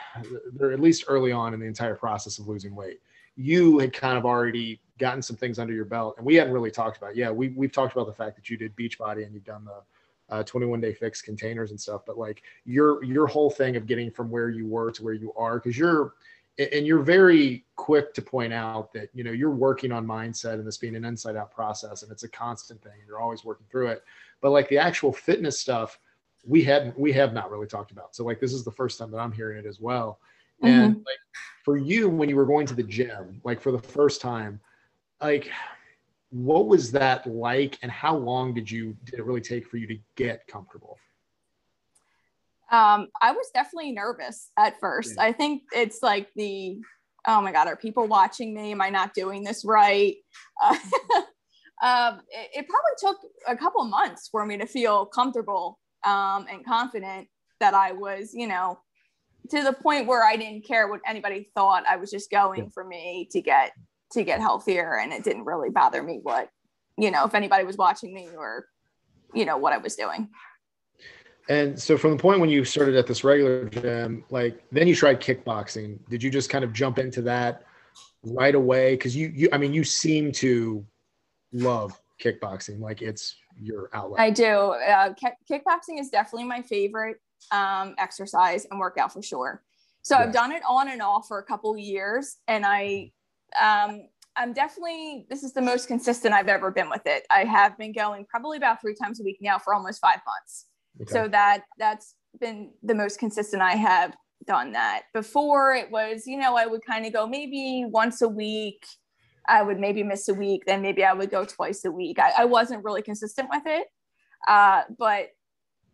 they're 0.52 0.72
at 0.72 0.80
least 0.80 1.04
early 1.08 1.32
on 1.32 1.54
in 1.54 1.60
the 1.60 1.66
entire 1.66 1.94
process 1.94 2.38
of 2.38 2.46
losing 2.46 2.74
weight. 2.74 3.00
You 3.36 3.78
had 3.78 3.92
kind 3.92 4.16
of 4.16 4.24
already 4.24 4.80
gotten 4.98 5.22
some 5.22 5.36
things 5.36 5.58
under 5.58 5.72
your 5.72 5.84
belt, 5.84 6.14
and 6.18 6.26
we 6.26 6.34
hadn't 6.34 6.52
really 6.52 6.70
talked 6.70 6.96
about. 6.96 7.16
Yeah, 7.16 7.30
we 7.30 7.48
we've 7.50 7.72
talked 7.72 7.92
about 7.92 8.06
the 8.06 8.12
fact 8.12 8.36
that 8.36 8.50
you 8.50 8.56
did 8.56 8.74
Beachbody 8.76 9.24
and 9.24 9.32
you've 9.32 9.44
done 9.44 9.64
the 9.64 10.34
uh, 10.34 10.42
21 10.42 10.80
day 10.80 10.92
fix 10.92 11.22
containers 11.22 11.70
and 11.70 11.80
stuff. 11.80 12.02
But 12.06 12.18
like 12.18 12.42
your 12.64 13.02
your 13.04 13.26
whole 13.26 13.50
thing 13.50 13.76
of 13.76 13.86
getting 13.86 14.10
from 14.10 14.30
where 14.30 14.50
you 14.50 14.66
were 14.66 14.90
to 14.92 15.02
where 15.04 15.14
you 15.14 15.32
are, 15.34 15.58
because 15.58 15.78
you're 15.78 16.14
and 16.58 16.86
you're 16.86 17.02
very 17.02 17.64
quick 17.76 18.12
to 18.14 18.22
point 18.22 18.52
out 18.52 18.92
that 18.92 19.08
you 19.14 19.22
know 19.22 19.30
you're 19.30 19.50
working 19.50 19.92
on 19.92 20.06
mindset 20.06 20.54
and 20.54 20.66
this 20.66 20.76
being 20.76 20.96
an 20.96 21.04
inside 21.04 21.36
out 21.36 21.50
process 21.50 22.02
and 22.02 22.10
it's 22.10 22.24
a 22.24 22.28
constant 22.28 22.82
thing 22.82 22.92
and 22.98 23.06
you're 23.06 23.20
always 23.20 23.44
working 23.44 23.66
through 23.70 23.88
it. 23.88 24.02
But 24.40 24.50
like 24.50 24.68
the 24.68 24.78
actual 24.78 25.12
fitness 25.12 25.58
stuff 25.58 25.98
we 26.46 26.62
hadn't 26.62 26.98
we 26.98 27.12
have 27.12 27.32
not 27.32 27.50
really 27.50 27.66
talked 27.66 27.90
about. 27.90 28.14
So 28.14 28.24
like 28.24 28.40
this 28.40 28.52
is 28.52 28.64
the 28.64 28.72
first 28.72 28.98
time 28.98 29.10
that 29.12 29.18
i'm 29.18 29.32
hearing 29.32 29.58
it 29.58 29.66
as 29.66 29.80
well. 29.80 30.18
Mm-hmm. 30.62 30.74
and 30.74 30.96
like 30.96 31.18
for 31.64 31.76
you 31.76 32.08
when 32.08 32.28
you 32.28 32.34
were 32.34 32.46
going 32.46 32.66
to 32.66 32.74
the 32.74 32.82
gym 32.82 33.40
like 33.44 33.60
for 33.60 33.70
the 33.70 33.78
first 33.78 34.20
time 34.20 34.58
like 35.22 35.52
what 36.30 36.66
was 36.66 36.90
that 36.92 37.24
like 37.28 37.78
and 37.82 37.92
how 37.92 38.16
long 38.16 38.54
did 38.54 38.68
you 38.68 38.96
did 39.04 39.20
it 39.20 39.24
really 39.24 39.40
take 39.40 39.68
for 39.68 39.76
you 39.76 39.86
to 39.86 39.96
get 40.16 40.44
comfortable 40.48 40.98
um, 42.70 43.08
I 43.20 43.32
was 43.32 43.46
definitely 43.54 43.92
nervous 43.92 44.50
at 44.58 44.78
first. 44.80 45.14
Yeah. 45.16 45.24
I 45.24 45.32
think 45.32 45.62
it's 45.72 46.02
like 46.02 46.28
the, 46.36 46.78
oh 47.26 47.40
my 47.40 47.52
God, 47.52 47.66
are 47.66 47.76
people 47.76 48.06
watching 48.06 48.54
me? 48.54 48.72
Am 48.72 48.80
I 48.80 48.90
not 48.90 49.14
doing 49.14 49.42
this 49.42 49.64
right? 49.64 50.16
Uh, 50.62 50.74
um, 51.82 52.20
it, 52.28 52.50
it, 52.54 52.66
probably 52.68 52.96
took 52.98 53.16
a 53.46 53.56
couple 53.56 53.84
months 53.84 54.28
for 54.30 54.44
me 54.44 54.58
to 54.58 54.66
feel 54.66 55.06
comfortable 55.06 55.78
um, 56.04 56.46
and 56.50 56.64
confident 56.64 57.28
that 57.60 57.72
I 57.72 57.92
was, 57.92 58.32
you 58.34 58.46
know, 58.46 58.78
to 59.50 59.62
the 59.62 59.72
point 59.72 60.06
where 60.06 60.24
I 60.24 60.36
didn't 60.36 60.66
care 60.66 60.88
what 60.88 61.00
anybody 61.06 61.48
thought. 61.54 61.84
I 61.88 61.96
was 61.96 62.10
just 62.10 62.30
going 62.30 62.64
yeah. 62.64 62.70
for 62.74 62.84
me 62.84 63.28
to 63.30 63.40
get 63.40 63.72
to 64.12 64.24
get 64.24 64.40
healthier, 64.40 64.98
and 64.98 65.12
it 65.12 65.24
didn't 65.24 65.44
really 65.44 65.70
bother 65.70 66.02
me 66.02 66.20
what, 66.22 66.48
you 66.96 67.10
know, 67.10 67.24
if 67.24 67.34
anybody 67.34 67.64
was 67.64 67.76
watching 67.76 68.14
me 68.14 68.28
or, 68.36 68.66
you 69.34 69.44
know, 69.44 69.58
what 69.58 69.72
I 69.72 69.78
was 69.78 69.96
doing. 69.96 70.28
And 71.48 71.80
so 71.80 71.96
from 71.96 72.10
the 72.12 72.18
point 72.18 72.40
when 72.40 72.50
you 72.50 72.64
started 72.64 72.94
at 72.94 73.06
this 73.06 73.24
regular 73.24 73.68
gym, 73.68 74.24
like 74.30 74.62
then 74.70 74.86
you 74.86 74.94
tried 74.94 75.20
kickboxing. 75.20 75.98
Did 76.08 76.22
you 76.22 76.30
just 76.30 76.50
kind 76.50 76.62
of 76.62 76.72
jump 76.72 76.98
into 76.98 77.22
that 77.22 77.64
right 78.22 78.54
away? 78.54 78.94
Because 78.94 79.16
you, 79.16 79.32
you, 79.34 79.48
I 79.52 79.58
mean, 79.58 79.72
you 79.72 79.82
seem 79.82 80.30
to 80.32 80.84
love 81.52 81.98
kickboxing. 82.22 82.80
Like 82.80 83.00
it's 83.00 83.36
your 83.60 83.88
outlet. 83.94 84.20
I 84.20 84.30
do. 84.30 84.44
Uh, 84.44 85.14
kickboxing 85.50 85.98
is 85.98 86.10
definitely 86.10 86.44
my 86.44 86.62
favorite 86.62 87.18
um, 87.50 87.94
exercise 87.98 88.66
and 88.70 88.78
workout 88.78 89.12
for 89.12 89.22
sure. 89.22 89.62
So 90.02 90.16
I've 90.16 90.32
done 90.32 90.52
it 90.52 90.62
on 90.66 90.88
and 90.88 91.02
off 91.02 91.28
for 91.28 91.38
a 91.38 91.42
couple 91.42 91.76
years, 91.76 92.36
and 92.46 92.64
I, 92.64 93.12
um, 93.60 94.06
I'm 94.36 94.54
definitely 94.54 95.26
this 95.28 95.42
is 95.42 95.52
the 95.52 95.60
most 95.60 95.86
consistent 95.86 96.32
I've 96.32 96.48
ever 96.48 96.70
been 96.70 96.88
with 96.88 97.02
it. 97.04 97.26
I 97.30 97.44
have 97.44 97.76
been 97.76 97.92
going 97.92 98.24
probably 98.24 98.56
about 98.56 98.80
three 98.80 98.94
times 98.94 99.20
a 99.20 99.22
week 99.24 99.38
now 99.42 99.58
for 99.58 99.74
almost 99.74 100.00
five 100.00 100.20
months. 100.24 100.67
Okay. 101.02 101.12
So 101.12 101.28
that 101.28 101.64
that's 101.78 102.14
been 102.40 102.72
the 102.82 102.94
most 102.94 103.18
consistent 103.18 103.62
I 103.62 103.76
have 103.76 104.14
done 104.46 104.72
that. 104.72 105.02
Before 105.12 105.74
it 105.74 105.90
was, 105.90 106.26
you 106.26 106.38
know, 106.38 106.56
I 106.56 106.66
would 106.66 106.84
kind 106.84 107.06
of 107.06 107.12
go 107.12 107.26
maybe 107.26 107.84
once 107.86 108.22
a 108.22 108.28
week. 108.28 108.84
I 109.48 109.62
would 109.62 109.78
maybe 109.78 110.02
miss 110.02 110.28
a 110.28 110.34
week, 110.34 110.64
then 110.66 110.82
maybe 110.82 111.04
I 111.04 111.14
would 111.14 111.30
go 111.30 111.44
twice 111.44 111.84
a 111.84 111.90
week. 111.90 112.18
I, 112.18 112.32
I 112.38 112.44
wasn't 112.44 112.84
really 112.84 113.00
consistent 113.00 113.48
with 113.50 113.62
it. 113.64 113.86
Uh, 114.46 114.82
but 114.98 115.28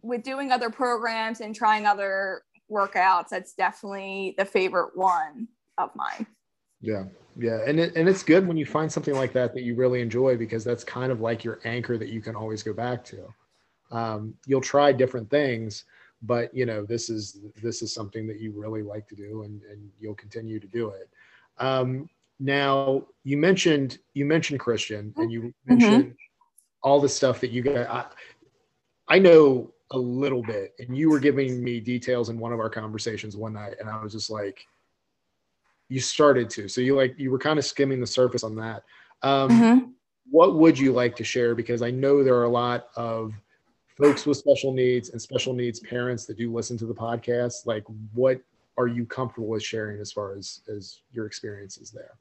with 0.03 0.23
doing 0.23 0.51
other 0.51 0.71
programs 0.71 1.41
and 1.41 1.55
trying 1.55 1.87
other 1.87 2.43
workouts, 2.71 3.29
that's 3.31 3.55
definitely 3.55 4.35
the 4.39 4.45
favorite 4.45 4.91
one 4.95 5.47
of 5.79 5.91
mine. 5.95 6.27
Yeah. 6.81 7.05
Yeah. 7.37 7.61
And 7.67 7.79
it, 7.79 7.97
and 7.97 8.09
it's 8.09 8.23
good 8.23 8.47
when 8.47 8.57
you 8.57 8.67
find 8.67 8.91
something 8.91 9.15
like 9.15 9.33
that 9.33 9.55
that 9.55 9.63
you 9.63 9.75
really 9.77 10.01
enjoy 10.01 10.37
because 10.37 10.65
that's 10.65 10.85
kind 10.85 11.11
of 11.11 11.21
like 11.21 11.45
your 11.45 11.61
anchor 11.65 11.97
that 11.97 12.09
you 12.09 12.21
can 12.21 12.35
always 12.35 12.63
go 12.63 12.73
back 12.73 13.05
to 13.07 13.27
um, 13.91 14.35
you'll 14.47 14.61
try 14.61 14.93
different 14.93 15.31
things 15.31 15.85
but 16.25 16.55
you 16.55 16.67
know 16.67 16.85
this 16.85 17.11
is 17.11 17.41
this 17.63 17.83
is 17.83 17.93
something 17.93 18.27
that 18.27 18.41
you 18.41 18.53
really 18.53 18.83
like 18.83 19.07
to 19.09 19.15
do 19.15 19.43
and, 19.43 19.63
and 19.71 19.91
you'll 20.01 20.15
continue 20.15 20.59
to 20.59 20.67
do 20.67 20.89
it 20.89 21.09
um, 21.59 22.09
now 22.41 23.05
you 23.23 23.37
mentioned 23.37 23.99
you 24.15 24.25
mentioned 24.25 24.59
christian 24.59 25.13
and 25.17 25.31
you 25.31 25.41
mm-hmm. 25.41 25.75
mentioned 25.75 26.05
mm-hmm. 26.05 26.15
all 26.83 27.01
the 27.01 27.09
stuff 27.09 27.41
that 27.41 27.51
you 27.51 27.63
got 27.63 27.89
I, 27.89 29.15
I 29.17 29.19
know 29.19 29.73
a 29.91 29.99
little 29.99 30.43
bit 30.43 30.75
and 30.79 30.97
you 30.97 31.11
were 31.11 31.21
giving 31.21 31.63
me 31.63 31.79
details 31.79 32.29
in 32.29 32.39
one 32.39 32.53
of 32.53 32.59
our 32.59 32.71
conversations 32.71 33.37
one 33.37 33.53
night 33.53 33.75
and 33.79 33.89
i 33.89 34.03
was 34.03 34.13
just 34.13 34.31
like 34.31 34.67
you 35.89 36.01
started 36.01 36.49
to 36.51 36.69
so 36.69 36.81
you 36.81 36.97
like 36.97 37.15
you 37.19 37.31
were 37.31 37.39
kind 37.39 37.59
of 37.59 37.65
skimming 37.65 38.01
the 38.01 38.07
surface 38.07 38.43
on 38.43 38.57
that 38.57 38.83
um, 39.23 39.51
mm-hmm. 39.51 39.87
what 40.31 40.57
would 40.57 40.79
you 40.79 40.93
like 40.93 41.15
to 41.15 41.23
share 41.23 41.55
because 41.55 41.83
i 41.83 41.91
know 41.91 42.25
there 42.25 42.35
are 42.35 42.45
a 42.45 42.49
lot 42.49 42.89
of 42.97 43.35
folks 43.97 44.27
with 44.27 44.37
special 44.37 44.73
needs 44.73 45.11
and 45.11 45.21
special 45.21 45.55
needs 45.55 45.81
parents 45.81 46.27
that 46.27 46.37
do 46.37 46.53
listen 46.53 46.77
to 46.79 46.87
the 46.87 46.95
podcast, 46.95 47.67
like 47.67 47.85
what 48.13 48.41
are 48.77 48.89
you 48.89 49.07
comfortable 49.07 49.49
with 49.49 49.63
sharing 49.63 50.01
as 50.01 50.13
far 50.13 50.37
as 50.37 50.61
as 50.69 51.01
your 51.11 51.27
experiences 51.27 51.91
there? 51.91 52.19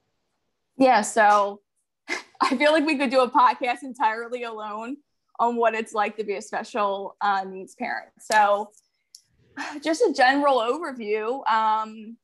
Yeah, 0.77 1.01
so 1.01 1.61
I 2.41 2.55
feel 2.57 2.71
like 2.71 2.85
we 2.85 2.97
could 2.97 3.09
do 3.09 3.21
a 3.21 3.29
podcast 3.29 3.83
entirely 3.83 4.43
alone 4.43 4.97
on 5.39 5.55
what 5.55 5.73
it's 5.73 5.93
like 5.93 6.15
to 6.17 6.23
be 6.23 6.35
a 6.35 6.41
special 6.41 7.15
uh, 7.21 7.43
needs 7.43 7.75
parent. 7.75 8.09
So, 8.19 8.71
just 9.83 10.01
a 10.01 10.13
general 10.15 10.57
overview. 10.57 11.47
Um, 11.49 12.17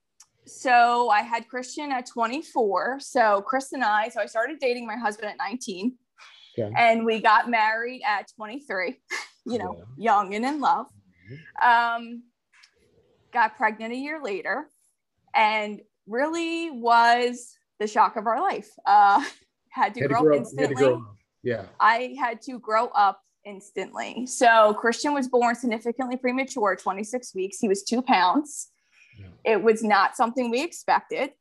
so, 0.45 1.09
I 1.09 1.21
had 1.21 1.47
Christian 1.47 1.91
at 1.91 2.07
24. 2.07 2.99
So, 2.99 3.41
Chris 3.41 3.71
and 3.73 3.83
I, 3.83 4.09
so 4.09 4.21
I 4.21 4.25
started 4.25 4.59
dating 4.59 4.87
my 4.87 4.95
husband 4.95 5.29
at 5.29 5.37
19. 5.37 5.95
Okay. 6.57 6.73
And 6.75 7.05
we 7.05 7.21
got 7.21 7.49
married 7.49 8.01
at 8.05 8.27
23, 8.35 8.99
you 9.45 9.57
know, 9.57 9.75
yeah. 9.77 9.83
young 9.97 10.33
and 10.33 10.45
in 10.45 10.59
love. 10.59 10.87
Mm-hmm. 11.31 12.03
Um, 12.03 12.23
got 13.31 13.55
pregnant 13.57 13.93
a 13.93 13.97
year 13.97 14.21
later 14.23 14.67
and 15.35 15.81
really 16.07 16.71
was 16.71 17.55
the 17.79 17.87
shock 17.87 18.15
of 18.15 18.27
our 18.27 18.41
life. 18.41 18.69
Uh, 18.85 19.23
had 19.69 19.93
to, 19.93 20.01
had 20.01 20.09
grow, 20.09 20.19
to 20.19 20.25
grow 20.25 20.37
instantly. 20.37 20.75
Grow 20.75 21.05
yeah. 21.43 21.65
I 21.79 22.15
had 22.19 22.41
to 22.43 22.59
grow 22.59 22.87
up 22.87 23.21
instantly. 23.45 24.25
So 24.25 24.73
Christian 24.73 25.13
was 25.13 25.27
born 25.27 25.55
significantly 25.55 26.17
premature, 26.17 26.75
26 26.75 27.33
weeks. 27.35 27.59
He 27.59 27.67
was 27.67 27.83
two 27.83 28.01
pounds. 28.01 28.69
Yeah. 29.17 29.53
It 29.53 29.63
was 29.63 29.83
not 29.83 30.15
something 30.15 30.49
we 30.49 30.61
expected. 30.61 31.31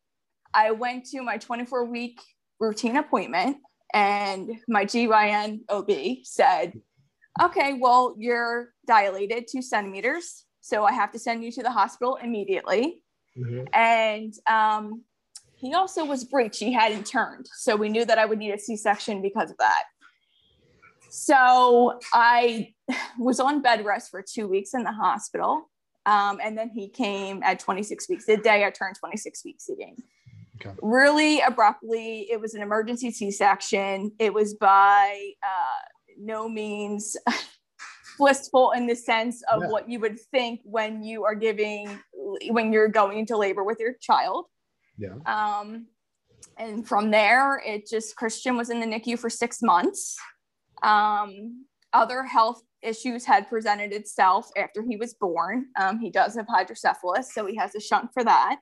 I 0.54 0.70
went 0.70 1.06
to 1.06 1.22
my 1.22 1.38
24 1.38 1.86
week 1.86 2.20
routine 2.60 2.96
appointment 2.96 3.58
and 3.92 4.50
my 4.68 4.84
GYN 4.84 5.60
OB 5.68 5.90
said, 6.22 6.74
okay, 7.40 7.74
well, 7.80 8.14
you're 8.18 8.72
dilated 8.86 9.46
two 9.48 9.62
centimeters. 9.62 10.44
So 10.60 10.84
I 10.84 10.92
have 10.92 11.12
to 11.12 11.18
send 11.18 11.42
you 11.42 11.50
to 11.52 11.62
the 11.62 11.70
hospital 11.70 12.16
immediately. 12.22 13.02
Mm-hmm. 13.36 13.64
And 13.72 14.34
um, 14.46 15.02
he 15.56 15.74
also 15.74 16.04
was 16.04 16.24
breech. 16.24 16.58
He 16.58 16.72
hadn't 16.72 17.06
turned. 17.06 17.48
So 17.56 17.76
we 17.76 17.88
knew 17.88 18.04
that 18.04 18.18
I 18.18 18.24
would 18.24 18.38
need 18.38 18.52
a 18.52 18.58
C 18.58 18.76
section 18.76 19.22
because 19.22 19.50
of 19.50 19.56
that. 19.58 19.84
So 21.10 21.98
I 22.12 22.74
was 23.18 23.40
on 23.40 23.62
bed 23.62 23.84
rest 23.84 24.10
for 24.10 24.22
two 24.22 24.46
weeks 24.46 24.74
in 24.74 24.84
the 24.84 24.92
hospital. 24.92 25.70
Um, 26.06 26.38
and 26.42 26.56
then 26.56 26.70
he 26.70 26.88
came 26.88 27.42
at 27.42 27.58
26 27.60 28.08
weeks, 28.08 28.24
the 28.24 28.36
day 28.36 28.64
I 28.64 28.70
turned 28.70 28.96
26 28.96 29.44
weeks 29.44 29.68
again. 29.68 29.96
Okay. 30.60 30.74
Really 30.80 31.40
abruptly, 31.40 32.28
it 32.30 32.40
was 32.40 32.54
an 32.54 32.62
emergency 32.62 33.10
C 33.10 33.30
section. 33.30 34.12
It 34.18 34.32
was 34.32 34.54
by 34.54 35.32
uh, 35.42 35.97
no 36.18 36.48
means 36.48 37.16
blissful 38.18 38.72
in 38.72 38.86
the 38.86 38.96
sense 38.96 39.42
of 39.50 39.62
yeah. 39.62 39.68
what 39.68 39.88
you 39.88 40.00
would 40.00 40.18
think 40.18 40.60
when 40.64 41.02
you 41.02 41.24
are 41.24 41.34
giving, 41.34 41.98
when 42.48 42.72
you're 42.72 42.88
going 42.88 43.18
into 43.18 43.36
labor 43.36 43.64
with 43.64 43.78
your 43.80 43.94
child. 44.00 44.46
Yeah. 44.98 45.14
Um, 45.26 45.86
and 46.56 46.86
from 46.86 47.10
there, 47.10 47.62
it 47.64 47.88
just 47.88 48.16
Christian 48.16 48.56
was 48.56 48.70
in 48.70 48.80
the 48.80 48.86
NICU 48.86 49.18
for 49.18 49.30
six 49.30 49.62
months. 49.62 50.16
Um, 50.82 51.64
other 51.92 52.22
health 52.24 52.62
issues 52.82 53.24
had 53.24 53.48
presented 53.48 53.92
itself 53.92 54.50
after 54.56 54.82
he 54.82 54.96
was 54.96 55.14
born. 55.14 55.66
Um, 55.80 55.98
he 55.98 56.10
does 56.10 56.34
have 56.34 56.46
hydrocephalus, 56.48 57.32
so 57.32 57.46
he 57.46 57.56
has 57.56 57.74
a 57.74 57.80
shunt 57.80 58.10
for 58.12 58.24
that. 58.24 58.58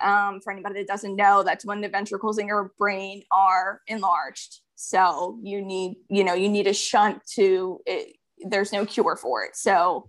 Um, 0.00 0.40
for 0.40 0.52
anybody 0.52 0.80
that 0.80 0.88
doesn't 0.88 1.14
know, 1.14 1.42
that's 1.42 1.64
when 1.64 1.80
the 1.80 1.88
ventricles 1.88 2.38
in 2.38 2.48
your 2.48 2.72
brain 2.78 3.22
are 3.30 3.80
enlarged. 3.86 4.60
So 4.74 5.38
you 5.42 5.62
need, 5.62 5.96
you 6.08 6.24
know, 6.24 6.34
you 6.34 6.48
need 6.48 6.66
a 6.66 6.74
shunt 6.74 7.24
to. 7.34 7.80
It, 7.86 8.16
there's 8.38 8.72
no 8.72 8.84
cure 8.84 9.16
for 9.16 9.44
it. 9.44 9.56
So 9.56 10.08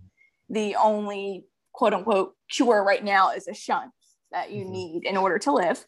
the 0.50 0.76
only 0.76 1.46
quote 1.74 1.94
unquote 1.94 2.34
cure 2.50 2.84
right 2.84 3.04
now 3.04 3.32
is 3.32 3.48
a 3.48 3.54
shunt 3.54 3.92
that 4.32 4.52
you 4.52 4.64
mm-hmm. 4.64 4.74
need 4.74 5.06
in 5.06 5.18
order 5.18 5.38
to 5.40 5.52
live. 5.52 5.86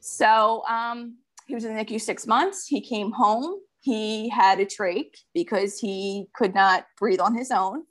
So 0.00 0.64
um, 0.68 1.18
he 1.46 1.54
was 1.54 1.64
in 1.64 1.74
the 1.74 1.84
NICU 1.84 2.00
six 2.00 2.26
months. 2.26 2.66
He 2.66 2.80
came 2.80 3.10
home. 3.12 3.60
He 3.80 4.28
had 4.28 4.60
a 4.60 4.66
trach 4.66 5.16
because 5.34 5.78
he 5.78 6.26
could 6.34 6.54
not 6.54 6.86
breathe 6.98 7.20
on 7.20 7.36
his 7.36 7.50
own. 7.50 7.84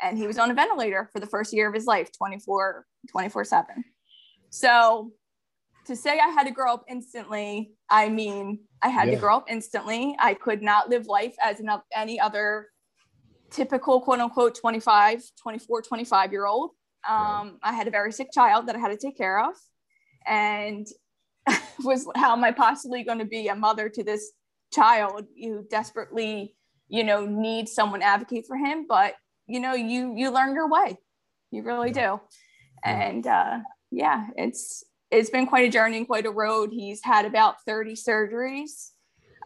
And 0.00 0.18
he 0.18 0.26
was 0.26 0.38
on 0.38 0.50
a 0.50 0.54
ventilator 0.54 1.08
for 1.12 1.20
the 1.20 1.26
first 1.26 1.52
year 1.52 1.68
of 1.68 1.74
his 1.74 1.86
life, 1.86 2.10
24, 2.16 2.84
24 3.10 3.44
7. 3.44 3.84
So 4.54 5.10
to 5.86 5.96
say 5.96 6.20
I 6.20 6.28
had 6.28 6.44
to 6.44 6.52
grow 6.52 6.74
up 6.74 6.84
instantly, 6.88 7.72
I 7.90 8.08
mean, 8.08 8.60
I 8.82 8.88
had 8.88 9.08
yeah. 9.08 9.14
to 9.14 9.20
grow 9.20 9.38
up 9.38 9.46
instantly. 9.50 10.14
I 10.20 10.34
could 10.34 10.62
not 10.62 10.88
live 10.88 11.06
life 11.06 11.34
as 11.42 11.58
an, 11.58 11.68
any 11.92 12.20
other 12.20 12.68
typical 13.50 14.00
quote 14.00 14.20
unquote 14.20 14.54
25, 14.54 15.22
24, 15.42 15.82
25 15.82 16.30
year 16.30 16.46
old. 16.46 16.70
Um. 17.08 17.58
I 17.64 17.72
had 17.72 17.88
a 17.88 17.90
very 17.90 18.12
sick 18.12 18.28
child 18.32 18.68
that 18.68 18.76
I 18.76 18.78
had 18.78 18.92
to 18.92 18.96
take 18.96 19.16
care 19.16 19.44
of, 19.44 19.56
and 20.24 20.86
was 21.84 22.06
how 22.14 22.32
am 22.32 22.44
I 22.44 22.52
possibly 22.52 23.02
going 23.02 23.18
to 23.18 23.24
be 23.24 23.48
a 23.48 23.56
mother 23.56 23.88
to 23.88 24.04
this 24.04 24.30
child 24.72 25.26
you 25.34 25.66
desperately, 25.68 26.54
you 26.88 27.02
know, 27.02 27.26
need 27.26 27.68
someone 27.68 28.02
advocate 28.02 28.46
for 28.46 28.56
him? 28.56 28.86
But 28.88 29.14
you 29.48 29.58
know, 29.58 29.74
you 29.74 30.14
you 30.16 30.30
learn 30.30 30.54
your 30.54 30.70
way, 30.70 30.96
you 31.50 31.64
really 31.64 31.90
do, 31.90 32.20
and 32.84 33.26
uh, 33.26 33.58
yeah, 33.94 34.26
it's 34.36 34.84
it's 35.10 35.30
been 35.30 35.46
quite 35.46 35.66
a 35.66 35.70
journey 35.70 35.98
and 35.98 36.06
quite 36.06 36.26
a 36.26 36.30
road. 36.30 36.70
He's 36.72 37.00
had 37.04 37.24
about 37.24 37.62
30 37.66 37.94
surgeries. 37.94 38.90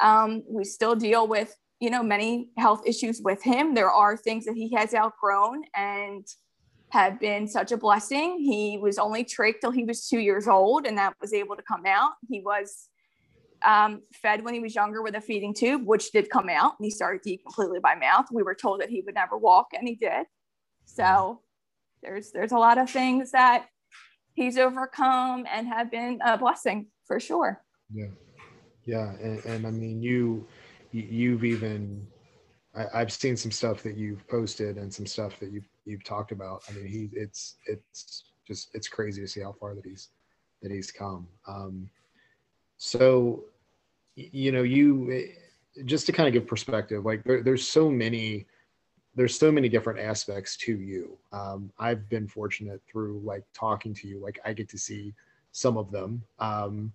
Um, 0.00 0.42
we 0.48 0.64
still 0.64 0.94
deal 0.94 1.26
with 1.26 1.54
you 1.80 1.90
know 1.90 2.02
many 2.02 2.50
health 2.56 2.82
issues 2.86 3.20
with 3.22 3.42
him. 3.42 3.74
There 3.74 3.90
are 3.90 4.16
things 4.16 4.46
that 4.46 4.54
he 4.54 4.72
has 4.74 4.94
outgrown 4.94 5.62
and 5.76 6.26
have 6.90 7.20
been 7.20 7.46
such 7.46 7.72
a 7.72 7.76
blessing. 7.76 8.38
He 8.38 8.78
was 8.80 8.98
only 8.98 9.22
trach 9.22 9.60
till 9.60 9.70
he 9.70 9.84
was 9.84 10.08
two 10.08 10.20
years 10.20 10.48
old, 10.48 10.86
and 10.86 10.96
that 10.96 11.14
was 11.20 11.34
able 11.34 11.56
to 11.56 11.62
come 11.62 11.84
out. 11.84 12.12
He 12.30 12.40
was 12.40 12.88
um, 13.62 14.00
fed 14.14 14.42
when 14.42 14.54
he 14.54 14.60
was 14.60 14.74
younger 14.74 15.02
with 15.02 15.14
a 15.14 15.20
feeding 15.20 15.52
tube, 15.52 15.82
which 15.84 16.10
did 16.10 16.30
come 16.30 16.48
out, 16.48 16.74
and 16.78 16.86
he 16.86 16.90
started 16.90 17.22
to 17.24 17.32
eat 17.32 17.42
completely 17.44 17.80
by 17.80 17.96
mouth. 17.96 18.26
We 18.32 18.42
were 18.42 18.54
told 18.54 18.80
that 18.80 18.88
he 18.88 19.02
would 19.02 19.14
never 19.14 19.36
walk, 19.36 19.66
and 19.74 19.86
he 19.86 19.96
did. 19.96 20.24
So 20.86 21.42
there's 22.02 22.30
there's 22.32 22.52
a 22.52 22.58
lot 22.58 22.78
of 22.78 22.88
things 22.88 23.32
that 23.32 23.66
he's 24.38 24.56
overcome 24.56 25.46
and 25.52 25.66
have 25.66 25.90
been 25.90 26.20
a 26.24 26.38
blessing 26.38 26.86
for 27.04 27.18
sure. 27.18 27.60
Yeah, 27.92 28.06
yeah, 28.84 29.10
and, 29.20 29.44
and 29.44 29.66
I 29.66 29.70
mean 29.70 30.00
you 30.00 30.46
you've 30.92 31.44
even 31.44 32.06
I, 32.74 33.00
have 33.00 33.12
seen 33.12 33.36
some 33.36 33.50
stuff 33.50 33.82
that 33.82 33.96
you've 33.96 34.26
posted 34.28 34.76
and 34.76 34.92
some 34.94 35.06
stuff 35.06 35.40
that 35.40 35.50
you've 35.50 35.68
you've 35.84 36.04
talked 36.04 36.30
about. 36.30 36.62
I 36.68 36.72
mean, 36.72 36.86
he 36.86 37.10
it's 37.12 37.56
it's 37.66 38.24
just 38.46 38.70
it's 38.74 38.88
crazy 38.88 39.20
to 39.20 39.28
see 39.28 39.40
how 39.40 39.54
far 39.58 39.74
that 39.74 39.84
he's 39.84 40.10
that 40.62 40.70
he's 40.70 40.92
come. 40.92 41.26
Um, 41.46 41.90
so, 42.76 43.44
you 44.14 44.52
know, 44.52 44.62
you 44.62 45.28
just 45.84 46.06
to 46.06 46.12
kind 46.12 46.28
of 46.28 46.32
give 46.32 46.46
perspective, 46.46 47.04
like 47.04 47.24
there, 47.24 47.42
there's 47.42 47.66
so 47.66 47.90
many 47.90 48.46
there's 49.14 49.38
so 49.38 49.50
many 49.50 49.68
different 49.68 49.98
aspects 49.98 50.56
to 50.58 50.72
you. 50.72 51.18
Um, 51.32 51.72
I've 51.78 52.08
been 52.08 52.28
fortunate 52.28 52.80
through 52.90 53.20
like 53.24 53.44
talking 53.52 53.94
to 53.94 54.08
you, 54.08 54.20
like 54.20 54.38
I 54.44 54.52
get 54.52 54.68
to 54.70 54.78
see 54.78 55.14
some 55.52 55.76
of 55.76 55.90
them. 55.90 56.22
Um, 56.38 56.92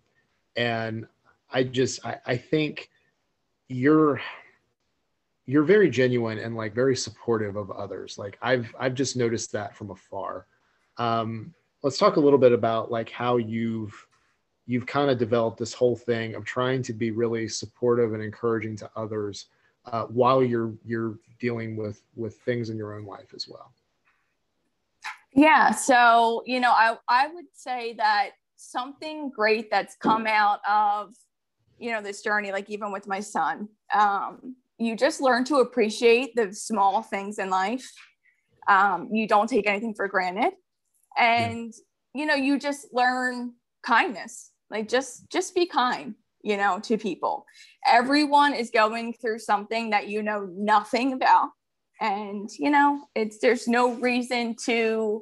and 0.55 1.08
I 1.51 1.63
just, 1.63 2.05
I, 2.05 2.17
I 2.25 2.38
think 2.38 2.89
you're, 3.67 4.22
you're 5.46 5.63
very 5.63 5.89
genuine 5.89 6.39
and 6.39 6.55
like 6.55 6.74
very 6.74 6.96
supportive 6.96 7.55
of 7.55 7.70
others. 7.72 8.17
Like 8.17 8.38
I've 8.41 8.74
I've 8.79 8.93
just 8.93 9.17
noticed 9.17 9.51
that 9.51 9.75
from 9.75 9.91
afar. 9.91 10.48
Um, 10.98 11.53
let's 11.82 11.98
talk 11.98 12.15
a 12.15 12.20
little 12.20 12.39
bit 12.39 12.53
about 12.53 12.91
like 12.91 13.10
how 13.10 13.38
you've 13.38 13.93
you've 14.65 14.86
kind 14.86 15.10
of 15.10 15.17
developed 15.17 15.58
this 15.58 15.74
whole 15.74 15.96
thing 15.96 16.36
of 16.36 16.46
trying 16.46 16.82
to 16.84 16.93
be 16.93 17.12
really 17.12 17.50
supportive 17.50 18.13
and 18.13 18.24
encouraging 18.24 18.77
to 18.77 18.89
others 18.96 19.48
uh, 19.85 20.05
while 20.05 20.43
you're 20.43 20.73
you're 20.85 21.19
dealing 21.39 21.75
with 21.75 22.01
with 22.15 22.37
things 22.39 22.69
in 22.69 22.77
your 22.77 22.93
own 22.95 23.05
life 23.05 23.33
as 23.35 23.47
well. 23.47 23.73
Yeah. 25.33 25.71
So 25.71 26.43
you 26.45 26.59
know, 26.59 26.71
I 26.71 26.97
I 27.07 27.27
would 27.27 27.45
say 27.53 27.93
that 27.97 28.31
something 28.55 29.29
great 29.29 29.69
that's 29.69 29.95
come 29.95 30.27
out 30.27 30.59
of 30.69 31.13
you 31.79 31.91
know 31.91 32.01
this 32.01 32.21
journey, 32.21 32.51
like 32.51 32.69
even 32.69 32.91
with 32.91 33.07
my 33.07 33.19
son. 33.19 33.67
Um, 33.93 34.55
you 34.77 34.95
just 34.95 35.21
learn 35.21 35.43
to 35.45 35.57
appreciate 35.57 36.35
the 36.35 36.53
small 36.53 37.01
things 37.01 37.39
in 37.39 37.49
life. 37.49 37.91
Um, 38.67 39.09
you 39.11 39.27
don't 39.27 39.49
take 39.49 39.67
anything 39.67 39.93
for 39.93 40.07
granted, 40.07 40.53
and 41.17 41.73
yeah. 42.13 42.21
you 42.21 42.25
know 42.25 42.35
you 42.35 42.59
just 42.59 42.87
learn 42.93 43.53
kindness. 43.81 44.51
Like 44.69 44.87
just 44.87 45.29
just 45.29 45.53
be 45.53 45.65
kind, 45.65 46.15
you 46.43 46.57
know, 46.57 46.79
to 46.83 46.97
people. 46.97 47.45
Everyone 47.88 48.53
is 48.53 48.69
going 48.69 49.13
through 49.13 49.39
something 49.39 49.89
that 49.89 50.07
you 50.07 50.21
know 50.21 50.47
nothing 50.51 51.13
about, 51.13 51.50
and 52.00 52.50
you 52.57 52.69
know 52.69 53.05
it's 53.15 53.39
there's 53.39 53.67
no 53.67 53.93
reason 53.93 54.55
to, 54.65 55.21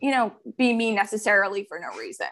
you 0.00 0.10
know, 0.10 0.32
be 0.56 0.72
mean 0.72 0.94
necessarily 0.94 1.64
for 1.68 1.78
no 1.78 1.96
reason. 1.98 2.28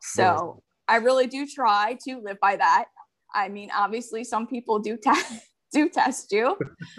So. 0.00 0.62
I 0.90 0.96
really 0.96 1.28
do 1.28 1.46
try 1.46 1.96
to 2.04 2.20
live 2.20 2.40
by 2.40 2.56
that. 2.56 2.86
I 3.32 3.48
mean, 3.48 3.70
obviously, 3.72 4.24
some 4.24 4.48
people 4.48 4.80
do 4.80 4.96
test 4.96 5.40
do 5.72 5.88
test 5.88 6.32
you. 6.32 6.58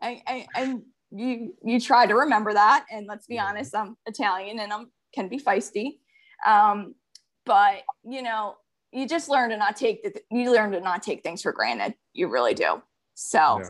and, 0.00 0.20
and, 0.26 0.44
and, 0.54 0.82
you 1.12 1.54
you 1.64 1.80
try 1.80 2.04
to 2.04 2.14
remember 2.14 2.52
that. 2.52 2.84
And 2.90 3.06
let's 3.06 3.26
be 3.26 3.38
honest, 3.38 3.74
I'm 3.76 3.96
Italian 4.06 4.58
and 4.58 4.72
I'm 4.72 4.90
can 5.14 5.28
be 5.28 5.38
feisty. 5.38 5.98
Um, 6.44 6.96
but 7.44 7.82
you 8.04 8.22
know, 8.22 8.56
you 8.96 9.06
just 9.06 9.28
learn 9.28 9.50
to 9.50 9.58
not 9.58 9.76
take 9.76 10.02
the 10.02 10.22
you 10.30 10.50
learn 10.50 10.72
to 10.72 10.80
not 10.80 11.02
take 11.02 11.22
things 11.22 11.42
for 11.42 11.52
granted. 11.52 11.94
You 12.14 12.28
really 12.28 12.54
do. 12.54 12.82
So 13.14 13.60
yeah. 13.60 13.68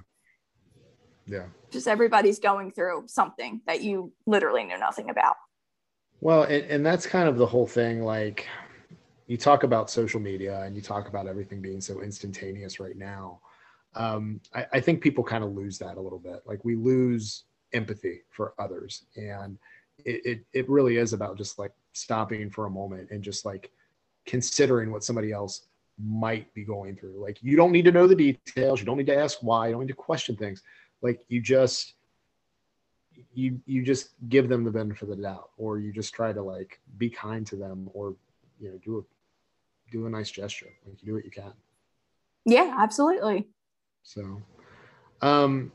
yeah. 1.27 1.47
Just 1.73 1.89
everybody's 1.89 2.39
going 2.39 2.71
through 2.71 3.05
something 3.09 3.61
that 3.67 3.83
you 3.83 4.13
literally 4.25 4.63
know 4.65 4.77
nothing 4.77 5.11
about. 5.11 5.35
Well, 6.21 6.45
and, 6.45 6.65
and 6.71 6.87
that's 6.87 7.07
kind 7.07 7.29
of 7.29 7.39
the 7.39 7.47
whole 7.47 7.67
thing. 7.67 8.05
Like 8.05 8.47
you 9.27 9.37
talk 9.37 9.65
about 9.65 9.91
social 9.91 10.21
media 10.21 10.63
and 10.63 10.77
you 10.77 10.81
talk 10.81 11.09
about 11.09 11.27
everything 11.27 11.61
being 11.61 11.81
so 11.81 12.03
instantaneous 12.03 12.79
right 12.79 12.97
now. 12.97 13.41
Um, 13.97 14.41
I, 14.55 14.67
I 14.75 14.81
think 14.81 15.01
people 15.01 15.25
kind 15.25 15.43
of 15.43 15.53
lose 15.53 15.77
that 15.79 15.97
a 15.97 16.01
little 16.01 16.21
bit. 16.21 16.43
Like 16.47 16.65
we 16.65 16.77
lose 16.77 17.45
empathy 17.73 18.21
for 18.31 18.55
others. 18.61 19.07
And 19.17 19.59
it, 20.05 20.25
it, 20.25 20.41
it 20.53 20.71
really 20.71 20.99
is 20.99 21.13
about 21.13 21.37
just 21.37 21.59
like 21.59 21.73
stopping 21.95 22.49
for 22.49 22.67
a 22.67 22.71
moment 22.71 23.11
and 23.11 23.25
just 23.25 23.45
like 23.45 23.73
considering 24.27 24.91
what 24.91 25.05
somebody 25.05 25.33
else 25.33 25.63
might 25.99 26.53
be 26.53 26.65
going 26.65 26.97
through. 26.97 27.21
Like 27.23 27.39
you 27.43 27.57
don't 27.57 27.73
need 27.73 27.85
to 27.87 27.93
know 27.93 28.07
the 28.07 28.15
details. 28.15 28.81
You 28.81 28.87
don't 28.87 28.99
need 28.99 29.07
to 29.07 29.17
ask 29.17 29.39
why. 29.41 29.69
You 29.69 29.73
don't 29.73 29.83
need 29.83 29.89
to 29.89 29.95
question 29.95 30.37
things. 30.37 30.63
Like 31.03 31.25
you 31.29 31.41
just 31.41 31.95
you 33.35 33.61
you 33.67 33.83
just 33.83 34.11
give 34.29 34.49
them 34.49 34.65
the 34.65 34.71
benefit 34.71 35.03
of 35.03 35.17
the 35.17 35.23
doubt, 35.23 35.51
or 35.57 35.79
you 35.79 35.93
just 35.93 36.15
try 36.15 36.33
to 36.33 36.43
like 36.43 36.81
be 36.99 37.09
kind 37.09 37.47
to 37.47 37.57
them, 37.57 37.89
or 37.95 38.17
you 38.61 38.71
know 38.71 38.79
do 38.85 38.99
a 38.99 39.93
do 39.93 40.07
a 40.07 40.11
nice 40.11 40.31
gesture. 40.31 40.69
Like 40.87 41.03
you 41.03 41.07
do 41.07 41.15
what 41.15 41.25
you 41.25 41.31
can. 41.31 41.53
Yeah, 42.45 42.77
absolutely. 42.79 43.49
So, 44.03 44.41
um, 45.21 45.73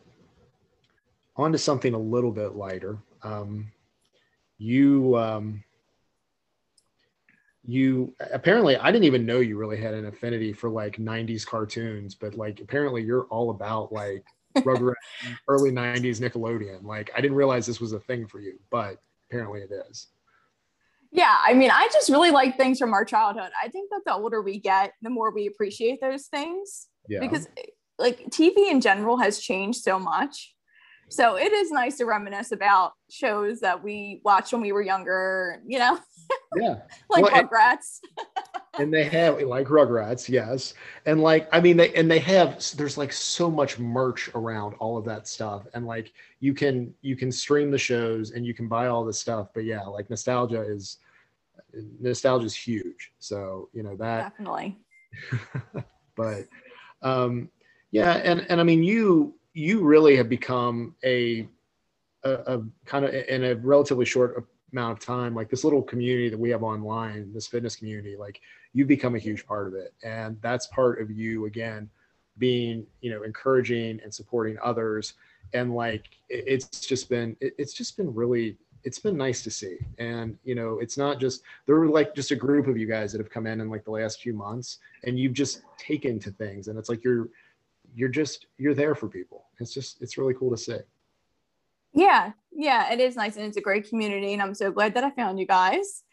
on 1.36 1.51
to 1.51 1.58
something 1.58 1.93
a 1.93 2.00
little 2.00 2.31
bit 2.31 2.55
lighter. 2.55 2.98
Um, 3.24 3.72
you 4.58 5.17
um, 5.17 5.63
you 7.63 8.15
apparently 8.32 8.75
I 8.77 8.91
didn't 8.91 9.06
even 9.06 9.25
know 9.25 9.39
you 9.39 9.58
really 9.58 9.80
had 9.80 9.94
an 9.94 10.08
affinity 10.08 10.53
for 10.53 10.70
like 10.70 10.98
90s 10.98 11.46
cartoons, 11.46 12.15
but 12.15 12.36
like 12.36 12.60
apparently 12.60 13.03
you're 13.03 13.25
all 13.25 13.51
about 13.51 13.91
like 13.91 14.24
Rugrats, 14.58 14.96
early 15.48 15.72
90s 15.72 16.20
Nickelodeon. 16.20 16.84
Like 16.84 17.12
I 17.15 17.22
didn't 17.22 17.38
realize 17.38 17.65
this 17.65 17.80
was 17.80 17.94
a 17.94 18.00
thing 18.00 18.27
for 18.27 18.39
you, 18.39 18.60
but 18.70 18.98
apparently 19.30 19.62
it 19.62 19.72
is. 19.89 20.08
Yeah, 21.12 21.38
I 21.46 21.53
mean, 21.53 21.72
I 21.72 21.89
just 21.91 22.10
really 22.10 22.32
like 22.32 22.56
things 22.56 22.80
from 22.80 22.94
our 22.94 23.03
childhood. 23.03 23.51
I 23.62 23.68
think 23.68 23.89
that 23.91 24.01
the 24.06 24.13
older 24.13 24.41
we 24.41 24.60
get, 24.60 24.94
the 25.01 25.10
more 25.10 25.34
we 25.34 25.46
appreciate 25.46 26.00
those 26.00 26.27
things. 26.27 26.88
Yeah. 27.10 27.20
Because 27.20 27.48
like 28.00 28.25
TV 28.30 28.72
in 28.72 28.80
general 28.80 29.18
has 29.18 29.39
changed 29.39 29.84
so 29.84 30.00
much. 30.00 30.56
So 31.12 31.36
it 31.36 31.51
is 31.51 31.72
nice 31.72 31.98
to 31.98 32.06
reminisce 32.06 32.53
about 32.53 32.94
shows 33.10 33.60
that 33.60 33.84
we 33.84 34.22
watched 34.24 34.53
when 34.53 34.62
we 34.62 34.72
were 34.72 34.82
younger, 34.82 35.62
you 35.68 35.77
know? 35.77 36.00
Yeah. 36.56 36.80
like 37.10 37.24
well, 37.24 37.44
Rugrats. 37.44 38.00
and 38.80 38.94
they 38.94 39.03
have 39.06 39.41
like 39.41 39.68
Rugrats, 39.68 40.30
yes. 40.30 40.74
And 41.06 41.22
like, 41.22 41.50
I 41.51 41.60
mean, 41.60 41.75
they 41.75 41.94
and 41.94 42.10
they 42.10 42.20
have 42.20 42.62
there's 42.75 42.98
like 42.98 43.12
so 43.12 43.50
much 43.50 43.80
merch 43.80 44.30
around 44.36 44.75
all 44.75 44.98
of 44.98 45.06
that 45.06 45.27
stuff. 45.27 45.68
And 45.74 45.86
like 45.86 46.13
you 46.39 46.53
can 46.53 46.94
you 47.01 47.18
can 47.18 47.32
stream 47.32 47.72
the 47.72 47.77
shows 47.77 48.32
and 48.32 48.46
you 48.46 48.53
can 48.53 48.68
buy 48.68 48.88
all 48.88 49.03
the 49.03 49.13
stuff. 49.13 49.50
But 49.53 49.65
yeah, 49.65 49.82
like 49.82 50.10
nostalgia 50.10 50.62
is 50.62 50.98
nostalgia 52.00 52.46
is 52.46 52.56
huge. 52.56 53.12
So, 53.20 53.70
you 53.74 53.84
know, 53.84 53.96
that 53.98 54.32
definitely. 54.32 54.77
but 56.15 56.48
um 57.01 57.50
yeah, 57.91 58.13
and 58.13 58.46
and 58.50 58.60
I 58.60 58.63
mean 58.63 58.84
you 58.84 59.36
you 59.53 59.84
really 59.84 60.15
have 60.15 60.29
become 60.29 60.96
a, 61.03 61.48
a, 62.24 62.31
a 62.31 62.63
kind 62.86 63.05
of 63.05 63.13
in 63.13 63.43
a 63.43 63.55
relatively 63.55 64.05
short 64.05 64.48
amount 64.72 64.98
of 64.98 65.03
time, 65.03 65.36
like 65.36 65.50
this 65.50 65.63
little 65.63 65.81
community 65.81 66.30
that 66.30 66.39
we 66.39 66.49
have 66.49 66.63
online, 66.63 67.32
this 67.34 67.47
fitness 67.47 67.75
community, 67.75 68.15
like 68.15 68.39
you've 68.73 68.88
become 68.88 69.15
a 69.15 69.19
huge 69.19 69.45
part 69.45 69.67
of 69.67 69.73
it. 69.73 69.93
And 70.04 70.38
that's 70.41 70.67
part 70.67 71.02
of 71.02 71.12
you 71.12 71.45
again, 71.45 71.89
being, 72.38 72.86
you 73.02 73.12
know, 73.12 73.23
encouraging 73.23 73.99
and 74.02 74.13
supporting 74.13 74.58
others. 74.63 75.13
And 75.54 75.75
like, 75.75 76.06
it's 76.30 76.80
just 76.80 77.10
been, 77.10 77.36
it's 77.41 77.73
just 77.73 77.97
been 77.97 78.13
really, 78.13 78.58
it's 78.84 78.99
been 78.99 79.17
nice 79.17 79.43
to 79.43 79.52
see. 79.52 79.78
And, 79.99 80.38
you 80.45 80.56
know, 80.56 80.80
it's 80.80 80.97
not 80.97 81.19
just, 81.19 81.43
there 81.65 81.75
were 81.75 81.89
like 81.89 82.15
just 82.15 82.32
a 82.32 82.36
group 82.36 82.67
of 82.67 82.78
you 82.78 82.88
guys 82.88 83.12
that 83.12 83.19
have 83.19 83.30
come 83.30 83.47
in 83.47 83.60
in 83.60 83.69
like 83.69 83.84
the 83.84 83.91
last 83.91 84.21
few 84.21 84.34
months 84.34 84.78
and 85.04 85.19
you've 85.19 85.34
just 85.34 85.63
taken 85.78 86.17
to 86.19 86.32
things. 86.32 86.69
And 86.69 86.80
it's 86.80 86.88
like, 86.88 87.04
you're, 87.04 87.28
you're 87.93 88.10
just 88.10 88.47
you're 88.58 88.73
there 88.73 88.95
for 88.95 89.08
people. 89.08 89.45
It's 89.60 89.73
just 89.73 90.01
it's 90.01 90.17
really 90.17 90.34
cool 90.34 90.51
to 90.51 90.58
see. 90.58 90.77
Yeah 91.93 92.32
yeah 92.51 92.91
it 92.91 92.99
is 92.99 93.15
nice 93.15 93.38
and 93.38 93.45
it's 93.45 93.58
a 93.58 93.62
great 93.62 93.88
community 93.88 94.34
and 94.34 94.41
i'm 94.41 94.54
so 94.54 94.71
glad 94.71 94.93
that 94.93 95.04
i 95.04 95.12
found 95.12 95.39
you 95.39 95.47
guys. 95.47 96.04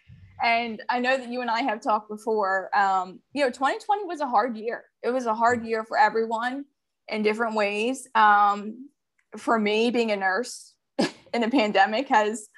And 0.43 0.83
i 0.89 1.01
know 1.01 1.17
that 1.17 1.29
you 1.29 1.41
and 1.41 1.51
i 1.51 1.63
have 1.63 1.81
talked 1.81 2.09
before 2.09 2.71
um, 2.77 3.21
you 3.33 3.45
know 3.45 3.51
2020 3.51 4.05
was 4.05 4.21
a 4.21 4.27
hard 4.27 4.57
year. 4.57 4.85
It 5.03 5.11
was 5.11 5.27
a 5.27 5.35
hard 5.35 5.65
year 5.65 5.85
for 5.85 5.99
everyone 5.99 6.65
in 7.09 7.23
different 7.23 7.55
ways. 7.55 8.07
Um, 8.15 8.89
for 9.37 9.59
me 9.59 9.91
being 9.91 10.11
a 10.13 10.17
nurse 10.17 10.75
in 11.35 11.43
a 11.43 11.51
pandemic 11.51 12.09
has 12.09 12.49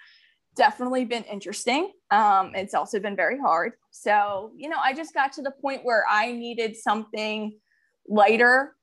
definitely 0.56 1.04
been 1.04 1.24
interesting. 1.24 1.92
Um, 2.10 2.52
it's 2.54 2.74
also 2.74 3.00
been 3.00 3.16
very 3.16 3.38
hard. 3.38 3.72
So 3.90 4.52
you 4.56 4.68
know 4.68 4.78
i 4.82 4.92
just 4.92 5.14
got 5.14 5.32
to 5.34 5.42
the 5.42 5.50
point 5.50 5.84
where 5.84 6.04
i 6.08 6.32
needed 6.32 6.76
something 6.76 7.58
lighter 8.08 8.74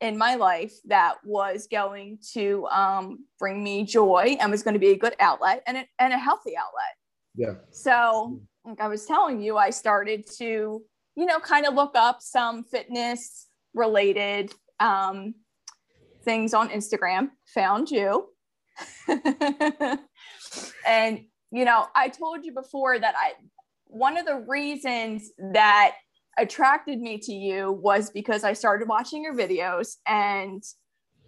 in 0.00 0.18
my 0.18 0.34
life 0.34 0.74
that 0.84 1.16
was 1.24 1.66
going 1.70 2.18
to 2.32 2.66
um, 2.66 3.24
bring 3.38 3.62
me 3.62 3.84
joy 3.84 4.36
and 4.40 4.50
was 4.50 4.62
going 4.62 4.74
to 4.74 4.80
be 4.80 4.90
a 4.90 4.96
good 4.96 5.14
outlet 5.20 5.62
and 5.66 5.78
a, 5.78 5.86
and 5.98 6.12
a 6.12 6.18
healthy 6.18 6.56
outlet. 6.56 6.94
Yeah. 7.34 7.54
So, 7.70 8.40
like 8.64 8.80
I 8.80 8.88
was 8.88 9.06
telling 9.06 9.40
you, 9.40 9.56
I 9.56 9.70
started 9.70 10.26
to, 10.38 10.82
you 11.16 11.26
know, 11.26 11.38
kind 11.38 11.66
of 11.66 11.74
look 11.74 11.92
up 11.94 12.20
some 12.20 12.64
fitness 12.64 13.46
related 13.74 14.52
um, 14.80 15.34
things 16.24 16.52
on 16.52 16.68
Instagram, 16.70 17.30
found 17.54 17.90
you. 17.90 18.28
and, 20.86 21.20
you 21.50 21.64
know, 21.64 21.86
I 21.94 22.08
told 22.08 22.44
you 22.44 22.52
before 22.52 22.98
that 22.98 23.14
I, 23.16 23.32
one 23.86 24.18
of 24.18 24.26
the 24.26 24.44
reasons 24.46 25.30
that 25.52 25.94
attracted 26.38 27.00
me 27.00 27.18
to 27.18 27.32
you 27.32 27.72
was 27.72 28.10
because 28.10 28.44
I 28.44 28.52
started 28.52 28.88
watching 28.88 29.22
your 29.22 29.34
videos 29.34 29.96
and 30.06 30.62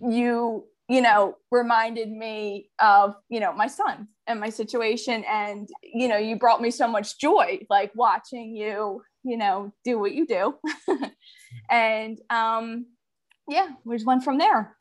you, 0.01 0.65
you 0.89 1.01
know, 1.01 1.37
reminded 1.51 2.11
me 2.11 2.71
of, 2.79 3.15
you 3.29 3.41
know, 3.41 3.53
my 3.53 3.67
son 3.67 4.09
and 4.27 4.41
my 4.41 4.51
situation. 4.51 5.25
And, 5.29 5.69
you 5.83 6.09
know, 6.09 6.17
you 6.17 6.37
brought 6.37 6.61
me 6.61 6.71
so 6.71 6.89
much 6.89 7.19
joy, 7.19 7.61
like 7.71 7.93
watching 7.95 8.55
you, 8.55 9.03
you 9.25 9.37
know, 9.37 9.73
do 9.85 9.99
what 9.99 10.13
you 10.13 10.27
do. 10.27 10.55
and 11.71 12.19
um, 12.31 12.87
yeah, 13.49 13.69
we 13.85 13.97
just 13.97 14.07
went 14.07 14.25
from 14.25 14.39
there. 14.39 14.77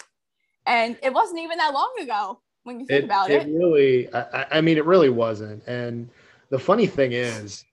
And 0.66 0.98
it 1.02 1.13
wasn't 1.13 1.40
even 1.40 1.58
that 1.58 1.74
long 1.74 1.94
ago 2.02 2.42
when 2.63 2.80
you 2.80 2.86
think 2.86 3.04
it, 3.04 3.06
about 3.06 3.32
it. 3.32 3.48
It 3.48 3.54
really, 3.54 4.13
I, 4.13 4.58
I 4.58 4.62
mean, 4.62 4.78
it 4.78 4.86
really 4.86 5.10
wasn't. 5.10 5.63
And 5.66 6.10
the 6.50 6.60
funny 6.60 6.86
thing 6.86 7.13
is, 7.13 7.63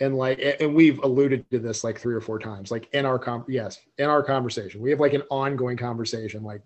and 0.00 0.16
like 0.16 0.40
and 0.60 0.74
we've 0.74 0.98
alluded 1.00 1.48
to 1.50 1.58
this 1.58 1.84
like 1.84 1.98
three 1.98 2.14
or 2.14 2.20
four 2.20 2.38
times 2.38 2.70
like 2.70 2.88
in 2.92 3.04
our 3.04 3.18
com 3.18 3.44
yes 3.48 3.78
in 3.98 4.06
our 4.06 4.22
conversation. 4.22 4.80
We 4.80 4.90
have 4.90 5.00
like 5.00 5.14
an 5.14 5.22
ongoing 5.30 5.76
conversation 5.76 6.42
like 6.42 6.62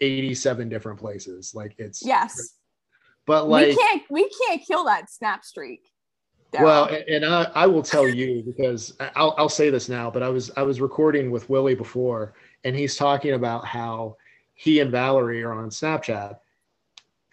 87 0.00 0.68
different 0.68 0.98
places. 0.98 1.54
Like 1.54 1.74
it's 1.78 2.04
yes. 2.04 2.54
But 3.26 3.48
like 3.48 3.68
we 3.68 3.76
can't 3.76 4.02
we 4.10 4.30
can't 4.46 4.62
kill 4.66 4.84
that 4.86 5.10
snap 5.10 5.44
streak 5.44 5.92
well 6.60 6.84
and, 6.86 7.08
and 7.08 7.24
I, 7.24 7.50
I 7.54 7.66
will 7.66 7.82
tell 7.82 8.06
you 8.06 8.42
because 8.44 8.94
I'll, 9.16 9.34
I'll 9.38 9.48
say 9.48 9.70
this 9.70 9.88
now 9.88 10.10
but 10.10 10.22
i 10.22 10.28
was 10.28 10.50
i 10.56 10.62
was 10.62 10.80
recording 10.80 11.30
with 11.30 11.48
willie 11.48 11.74
before 11.74 12.34
and 12.64 12.76
he's 12.76 12.96
talking 12.96 13.32
about 13.32 13.64
how 13.64 14.16
he 14.54 14.80
and 14.80 14.90
valerie 14.90 15.42
are 15.42 15.52
on 15.52 15.70
snapchat. 15.70 16.36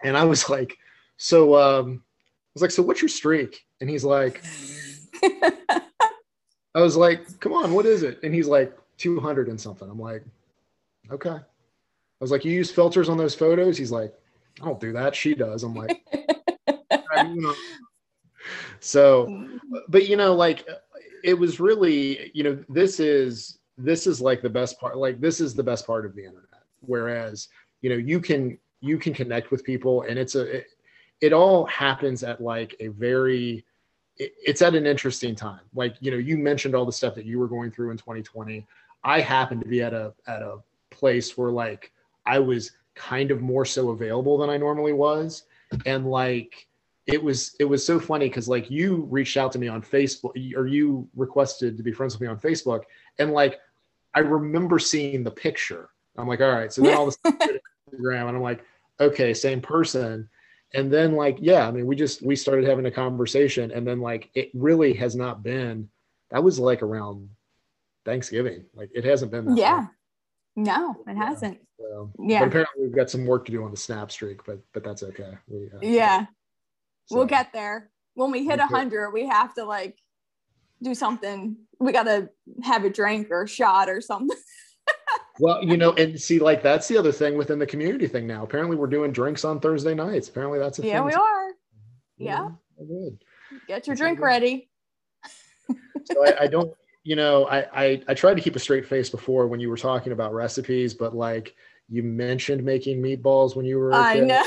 And 0.04 0.15
i 0.15 0.23
was 0.23 0.49
like 0.49 0.78
so 1.17 1.56
um 1.56 2.04
i 2.06 2.52
was 2.54 2.62
like 2.62 2.71
so 2.71 2.84
what's 2.84 3.02
your 3.02 3.10
streak? 3.10 3.65
And 3.82 3.89
he's 3.89 4.04
like 4.04 4.43
I 6.75 6.82
was 6.82 6.95
like, 6.95 7.39
come 7.39 7.53
on, 7.53 7.73
what 7.73 7.86
is 7.86 8.03
it? 8.03 8.19
And 8.23 8.34
he's 8.34 8.47
like, 8.47 8.77
200 8.97 9.47
and 9.47 9.60
something. 9.60 9.89
I'm 9.89 9.99
like, 9.99 10.23
okay. 11.12 11.29
I 11.29 12.23
was 12.23 12.32
like, 12.32 12.45
you 12.45 12.51
use 12.51 12.69
filters 12.69 13.10
on 13.10 13.17
those 13.17 13.34
photos? 13.34 13.77
He's 13.77 13.91
like, 13.91 14.13
I 14.62 14.65
don't 14.65 14.79
do 14.79 14.91
that. 14.93 15.15
She 15.15 15.34
does. 15.34 15.63
I'm 15.63 15.73
like, 15.73 16.05
so, 18.79 19.47
but 19.88 20.08
you 20.08 20.17
know, 20.17 20.36
like 20.36 20.67
it 21.23 21.34
was 21.34 21.60
really, 21.60 22.29
you 22.34 22.43
know, 22.43 22.63
this 22.67 22.99
is, 22.99 23.60
this 23.77 24.05
is 24.05 24.21
like 24.21 24.41
the 24.41 24.49
best 24.49 24.79
part. 24.79 24.97
Like 24.97 25.21
this 25.21 25.39
is 25.39 25.55
the 25.55 25.63
best 25.63 25.88
part 25.88 26.05
of 26.05 26.13
the 26.13 26.25
internet. 26.25 26.63
Whereas, 26.82 27.47
you 27.82 27.89
know, 27.89 27.95
you 27.95 28.19
can, 28.19 28.58
you 28.82 28.97
can 28.97 29.13
connect 29.13 29.49
with 29.49 29.63
people 29.63 30.03
and 30.03 30.19
it's 30.19 30.36
a, 30.36 30.58
it, 30.58 30.67
it 31.21 31.34
all 31.34 31.65
happens 31.65 32.23
at 32.23 32.41
like 32.41 32.75
a 32.79 32.88
very, 32.88 33.65
it's 34.19 34.62
at 34.62 34.75
an 34.75 34.86
interesting 34.86 35.34
time. 35.34 35.62
Like, 35.73 35.95
you 36.01 36.12
know, 36.12 36.17
you 36.17 36.38
mentioned 36.38 36.75
all 36.75 36.86
the 36.86 36.91
stuff 36.91 37.15
that 37.15 37.25
you 37.25 37.39
were 37.39 37.47
going 37.47 37.71
through 37.71 37.91
in 37.91 37.97
2020. 37.97 38.67
I 39.03 39.21
happened 39.21 39.62
to 39.62 39.67
be 39.67 39.82
at 39.82 39.93
a 39.93 40.13
at 40.27 40.41
a 40.41 40.58
place 40.89 41.38
where 41.38 41.51
like 41.51 41.93
I 42.25 42.39
was 42.39 42.71
kind 42.95 43.32
of 43.32 43.41
more 43.41 43.63
so 43.63 43.89
available 43.89 44.38
than 44.38 44.49
I 44.49 44.58
normally 44.58 44.91
was. 44.93 45.43
And 45.86 46.05
like 46.05 46.67
it 47.08 47.23
was 47.23 47.55
it 47.60 47.65
was 47.65 47.86
so 47.86 47.99
funny 47.99 48.27
because 48.27 48.49
like 48.49 48.69
you 48.69 49.08
reached 49.10 49.38
out 49.38 49.51
to 49.53 49.60
me 49.60 49.69
on 49.69 49.82
Facebook 49.82 50.55
or 50.55 50.67
you 50.67 51.08
requested 51.15 51.77
to 51.77 51.84
be 51.84 51.93
friends 51.93 52.13
with 52.13 52.21
me 52.21 52.27
on 52.27 52.39
Facebook. 52.39 52.84
And 53.19 53.32
like 53.32 53.60
I 54.13 54.19
remember 54.19 54.79
seeing 54.79 55.23
the 55.23 55.32
picture. 55.32 55.89
I'm 56.17 56.27
like, 56.27 56.41
all 56.41 56.51
right. 56.51 56.73
So 56.73 56.82
then 56.82 56.97
all 56.97 57.05
this 57.05 57.17
Instagram 57.25 58.27
and 58.27 58.36
I'm 58.36 58.41
like, 58.41 58.65
okay, 58.99 59.34
same 59.34 59.62
person. 59.62 60.27
And 60.73 60.91
then 60.93 61.15
like, 61.15 61.38
yeah, 61.41 61.67
I 61.67 61.71
mean, 61.71 61.88
we 61.88 61.95
just 61.95 62.21
we 62.21 62.36
started 62.36 62.67
having 62.67 62.86
a 62.86 62.91
conversation 62.91 63.71
and 63.71 63.88
then 63.88 64.01
like 64.01 64.29
it 64.36 64.51
really 64.53 64.93
has 64.93 65.15
not 65.15 65.41
been 65.41 65.89
that 66.32 66.43
was 66.43 66.60
like 66.60 66.84
around 66.84 67.29
Thanksgiving. 68.05 68.65
Like 68.73 68.89
it 68.93 69.03
hasn't 69.03 69.32
been 69.32 69.55
Yeah. 69.55 69.75
Long. 69.75 69.89
No, 70.55 70.95
it 71.08 71.15
yeah. 71.15 71.25
hasn't. 71.25 71.60
So, 71.79 72.12
yeah. 72.19 72.43
Apparently 72.43 72.84
we've 72.84 72.95
got 72.95 73.10
some 73.10 73.25
work 73.25 73.45
to 73.45 73.51
do 73.51 73.63
on 73.63 73.71
the 73.71 73.77
snap 73.77 74.12
streak, 74.12 74.43
but 74.45 74.60
but 74.73 74.84
that's 74.84 75.03
okay. 75.03 75.38
We, 75.47 75.67
uh, 75.67 75.79
yeah. 75.82 76.25
So. 77.05 77.17
We'll 77.17 77.25
get 77.25 77.53
there. 77.53 77.89
When 78.13 78.32
we 78.32 78.45
hit 78.45 78.60
a 78.60 78.65
hundred, 78.65 79.12
we 79.12 79.27
have 79.27 79.53
to 79.55 79.63
like 79.63 79.97
do 80.84 80.93
something. 80.93 81.55
We 81.79 81.91
gotta 81.91 82.29
have 82.63 82.84
a 82.84 82.89
drink 82.89 83.27
or 83.32 83.43
a 83.43 83.47
shot 83.47 83.89
or 83.89 84.01
something. 84.01 84.38
Well, 85.39 85.63
you 85.63 85.78
know, 85.78 85.93
and 85.93 86.19
see, 86.19 86.38
like 86.39 86.62
that's 86.62 86.88
the 86.88 86.97
other 86.97 87.12
thing 87.12 87.38
within 87.38 87.60
the 87.60 87.65
community 87.65 88.08
thing 88.08 88.28
now. 88.28 88.43
Apparently, 88.43 88.75
we're 88.75 88.88
doing 88.88 89.12
drinks 89.12 89.45
on 89.45 89.60
Thursday 89.60 89.93
nights. 89.93 90.28
Apparently, 90.28 90.60
that's 90.60 90.80
a 90.80 90.82
thing. 90.82 90.91
yeah, 90.91 90.97
thing. 90.97 91.08
we 91.08 91.13
are. 91.13 91.52
Yeah. 92.17 92.49
yeah. 92.80 93.10
Get 93.67 93.88
your 93.88 93.95
drink 93.95 94.19
ready. 94.19 94.69
so 96.04 96.25
I, 96.25 96.43
I, 96.43 96.47
don't, 96.47 96.73
you 97.04 97.15
know, 97.15 97.45
I, 97.45 97.60
I 97.73 98.02
I 98.10 98.13
tried 98.13 98.36
to 98.36 98.41
keep 98.41 98.56
a 98.56 98.60
straight 98.60 98.86
face 98.86 99.10
before 99.10 99.47
when 99.47 99.60
you 99.60 99.69
were 99.69 99.78
talking 99.78 100.12
about 100.12 100.34
recipes, 100.34 100.93
but 100.93 101.15
like 101.15 101.56
you 101.88 102.04
mentioned 102.04 102.63
making 102.63 103.02
meatballs 103.02 103.56
when 103.56 103.65
you 103.65 103.80
were. 103.80 103.93
I 103.93 104.19
know. 104.19 104.45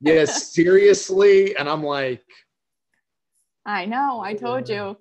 yes, 0.00 0.52
seriously, 0.54 1.56
and 1.56 1.68
I'm 1.68 1.82
like. 1.82 2.24
I 3.64 3.84
know. 3.84 4.20
I 4.20 4.34
told 4.34 4.68
you. 4.68 4.96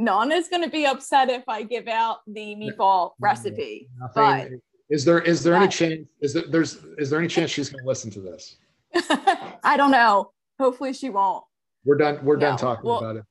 Nana's 0.00 0.48
going 0.48 0.64
to 0.64 0.70
be 0.70 0.86
upset 0.86 1.28
if 1.28 1.48
I 1.48 1.62
give 1.62 1.86
out 1.86 2.18
the 2.26 2.56
meatball 2.56 3.12
recipe. 3.20 3.88
Nothing. 3.98 4.14
But 4.14 4.50
is 4.88 5.04
there 5.04 5.20
is 5.20 5.42
there 5.42 5.54
any 5.54 5.68
chance 5.68 6.06
is 6.20 6.32
there 6.32 6.44
there's 6.48 6.84
is 6.98 7.10
there 7.10 7.18
any 7.18 7.28
chance 7.28 7.50
she's 7.50 7.68
going 7.68 7.84
to 7.84 7.88
listen 7.88 8.10
to 8.12 8.20
this? 8.20 8.56
I 9.62 9.76
don't 9.76 9.90
know. 9.90 10.32
Hopefully 10.58 10.92
she 10.92 11.10
won't. 11.10 11.44
We're 11.84 11.96
done. 11.96 12.18
We're 12.24 12.36
no. 12.36 12.40
done 12.40 12.58
talking 12.58 12.88
well, 12.88 12.98
about 12.98 13.16
it. 13.16 13.24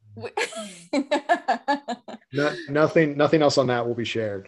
no, 2.34 2.56
nothing. 2.70 3.18
Nothing 3.18 3.42
else 3.42 3.58
on 3.58 3.68
that 3.68 3.86
will 3.86 3.96
be 3.96 4.06
shared. 4.06 4.48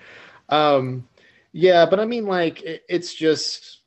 Um, 0.50 1.08
yeah, 1.54 1.86
but 1.86 2.00
I 2.00 2.06
mean, 2.06 2.26
like, 2.26 2.62
it, 2.64 2.84
it's 2.90 3.14
just, 3.14 3.82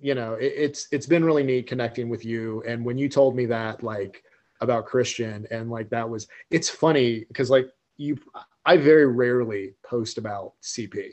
you 0.00 0.14
know, 0.14 0.34
it, 0.34 0.52
it's 0.56 0.88
it's 0.92 1.06
been 1.06 1.24
really 1.24 1.42
neat 1.42 1.66
connecting 1.66 2.08
with 2.08 2.24
you. 2.24 2.62
And 2.66 2.84
when 2.84 2.98
you 2.98 3.08
told 3.08 3.36
me 3.36 3.46
that, 3.46 3.82
like, 3.82 4.22
about 4.60 4.86
Christian 4.86 5.46
and 5.50 5.70
like 5.70 5.88
that 5.90 6.08
was 6.08 6.26
it's 6.50 6.68
funny 6.68 7.24
because 7.28 7.50
like 7.50 7.68
you 7.96 8.18
I 8.64 8.76
very 8.76 9.06
rarely 9.06 9.74
post 9.84 10.18
about 10.18 10.52
CP. 10.62 11.12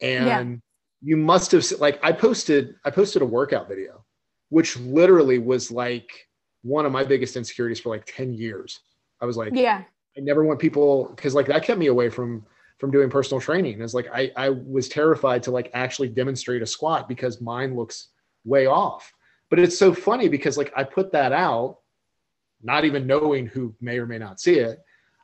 And 0.00 0.26
yeah. 0.26 0.56
you 1.02 1.16
must 1.16 1.52
have 1.52 1.64
like 1.78 1.98
I 2.02 2.12
posted 2.12 2.74
I 2.84 2.90
posted 2.90 3.22
a 3.22 3.26
workout 3.26 3.68
video 3.68 4.04
which 4.48 4.78
literally 4.78 5.38
was 5.38 5.70
like 5.70 6.28
one 6.62 6.86
of 6.86 6.92
my 6.92 7.02
biggest 7.02 7.36
insecurities 7.36 7.80
for 7.80 7.88
like 7.88 8.04
10 8.06 8.32
years. 8.32 8.80
I 9.20 9.26
was 9.26 9.36
like 9.36 9.52
yeah. 9.54 9.82
I 10.16 10.20
never 10.20 10.44
want 10.44 10.60
people 10.60 11.14
cuz 11.16 11.34
like 11.34 11.46
that 11.46 11.62
kept 11.62 11.78
me 11.78 11.86
away 11.86 12.08
from 12.08 12.44
from 12.78 12.90
doing 12.90 13.08
personal 13.08 13.40
training. 13.40 13.80
It's 13.80 13.94
like 13.94 14.08
I 14.12 14.32
I 14.36 14.50
was 14.50 14.88
terrified 14.88 15.42
to 15.44 15.50
like 15.50 15.70
actually 15.74 16.08
demonstrate 16.08 16.62
a 16.62 16.66
squat 16.66 17.08
because 17.08 17.40
mine 17.40 17.74
looks 17.74 18.08
way 18.44 18.66
off. 18.66 19.12
But 19.50 19.58
it's 19.58 19.78
so 19.78 19.92
funny 19.92 20.28
because 20.28 20.56
like 20.56 20.72
I 20.76 20.84
put 20.84 21.12
that 21.12 21.32
out 21.32 21.78
not 22.66 22.84
even 22.84 23.06
knowing 23.06 23.46
who 23.46 23.74
may 23.80 23.98
or 23.98 24.06
may 24.06 24.18
not 24.18 24.40
see 24.40 24.58
it. 24.58 24.78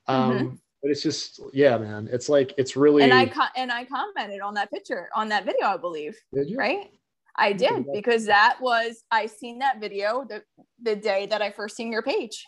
Um, 0.07 0.33
mm-hmm. 0.33 0.55
But 0.81 0.91
it's 0.91 1.03
just, 1.03 1.41
yeah, 1.53 1.79
man. 1.79 2.09
It's 2.11 2.29
like 2.29 2.55
it's 2.57 2.77
really. 2.77 3.03
And 3.03 3.13
I 3.13 3.31
and 3.57 3.71
I 3.71 3.85
commented 3.85 4.41
on 4.41 4.55
that 4.55 4.71
picture 4.71 5.09
on 5.15 5.29
that 5.29 5.45
video, 5.45 5.67
I 5.67 5.77
believe. 5.77 6.17
Did 6.33 6.49
you? 6.49 6.57
Right. 6.57 6.91
I 7.37 7.53
did 7.53 7.87
because 7.93 8.27
that 8.27 8.59
was 8.61 9.05
I 9.11 9.27
seen 9.27 9.61
that 9.61 9.81
video 9.81 10.25
the 10.29 10.43
the 10.83 10.97
day 10.97 11.27
that 11.27 11.41
I 11.41 11.51
first 11.51 11.77
seen 11.77 11.93
your 11.93 12.03
page. 12.03 12.47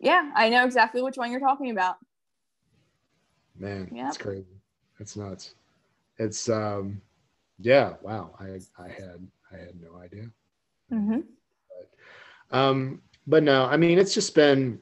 Yeah, 0.00 0.30
I 0.34 0.48
know 0.48 0.64
exactly 0.64 1.02
which 1.02 1.16
one 1.16 1.30
you're 1.30 1.40
talking 1.40 1.70
about. 1.70 1.96
Man, 3.58 3.90
yeah, 3.92 4.08
it's 4.08 4.16
crazy. 4.16 4.46
It's 5.00 5.16
nuts. 5.16 5.54
It's 6.18 6.48
um, 6.48 7.02
yeah. 7.58 7.94
Wow. 8.00 8.36
I 8.38 8.60
I 8.80 8.88
had 8.88 9.26
I 9.52 9.56
had 9.58 9.80
no 9.80 9.98
idea. 10.00 10.30
Mm-hmm. 10.92 11.20
But, 12.50 12.56
um, 12.56 13.02
but 13.28 13.42
no, 13.42 13.66
I 13.66 13.76
mean, 13.76 13.98
it's 13.98 14.14
just 14.14 14.34
been, 14.34 14.80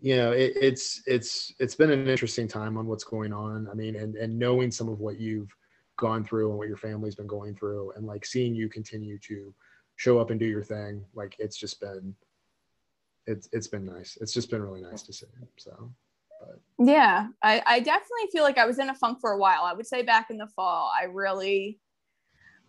you 0.00 0.16
know, 0.16 0.32
it, 0.32 0.52
it's 0.54 1.02
it's 1.06 1.54
it's 1.58 1.74
been 1.74 1.90
an 1.90 2.06
interesting 2.06 2.46
time 2.46 2.76
on 2.76 2.86
what's 2.86 3.04
going 3.04 3.32
on. 3.32 3.68
I 3.70 3.74
mean, 3.74 3.96
and 3.96 4.16
and 4.16 4.38
knowing 4.38 4.70
some 4.70 4.88
of 4.88 5.00
what 5.00 5.18
you've 5.18 5.50
gone 5.96 6.24
through 6.24 6.50
and 6.50 6.58
what 6.58 6.68
your 6.68 6.76
family's 6.76 7.14
been 7.14 7.26
going 7.26 7.56
through, 7.56 7.92
and 7.96 8.06
like 8.06 8.26
seeing 8.26 8.54
you 8.54 8.68
continue 8.68 9.18
to 9.20 9.54
show 9.96 10.18
up 10.18 10.28
and 10.28 10.38
do 10.38 10.44
your 10.44 10.62
thing, 10.62 11.02
like 11.14 11.36
it's 11.38 11.56
just 11.56 11.80
been, 11.80 12.14
it's 13.26 13.48
it's 13.52 13.66
been 13.66 13.86
nice. 13.86 14.18
It's 14.20 14.34
just 14.34 14.50
been 14.50 14.62
really 14.62 14.82
nice 14.82 15.02
to 15.04 15.12
see. 15.14 15.26
So. 15.56 15.90
But. 16.40 16.60
Yeah, 16.86 17.28
I, 17.42 17.60
I 17.66 17.80
definitely 17.80 18.28
feel 18.30 18.44
like 18.44 18.58
I 18.58 18.66
was 18.66 18.78
in 18.78 18.90
a 18.90 18.94
funk 18.94 19.18
for 19.20 19.32
a 19.32 19.38
while. 19.38 19.62
I 19.64 19.72
would 19.72 19.88
say 19.88 20.02
back 20.02 20.30
in 20.30 20.36
the 20.36 20.46
fall, 20.54 20.92
I 20.96 21.06
really 21.06 21.80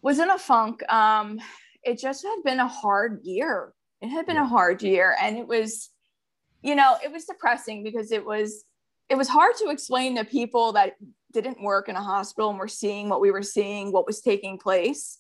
was 0.01 0.17
in 0.17 0.31
a 0.31 0.39
funk. 0.39 0.81
Um, 0.91 1.39
it 1.83 1.99
just 1.99 2.23
had 2.23 2.37
been 2.43 2.59
a 2.59 2.67
hard 2.67 3.19
year 3.23 3.73
it 4.01 4.07
had 4.09 4.25
been 4.25 4.37
a 4.37 4.47
hard 4.47 4.81
year 4.81 5.15
and 5.21 5.37
it 5.37 5.47
was 5.47 5.89
you 6.61 6.75
know 6.75 6.97
it 7.03 7.11
was 7.11 7.25
depressing 7.25 7.83
because 7.83 8.11
it 8.11 8.25
was 8.25 8.63
it 9.09 9.17
was 9.17 9.27
hard 9.27 9.55
to 9.57 9.69
explain 9.69 10.15
to 10.15 10.23
people 10.23 10.73
that 10.73 10.95
didn't 11.33 11.61
work 11.61 11.89
in 11.89 11.95
a 11.95 12.01
hospital 12.01 12.49
and 12.49 12.59
were 12.59 12.67
seeing 12.67 13.09
what 13.09 13.21
we 13.21 13.31
were 13.31 13.43
seeing 13.43 13.91
what 13.91 14.05
was 14.05 14.21
taking 14.21 14.57
place 14.57 15.19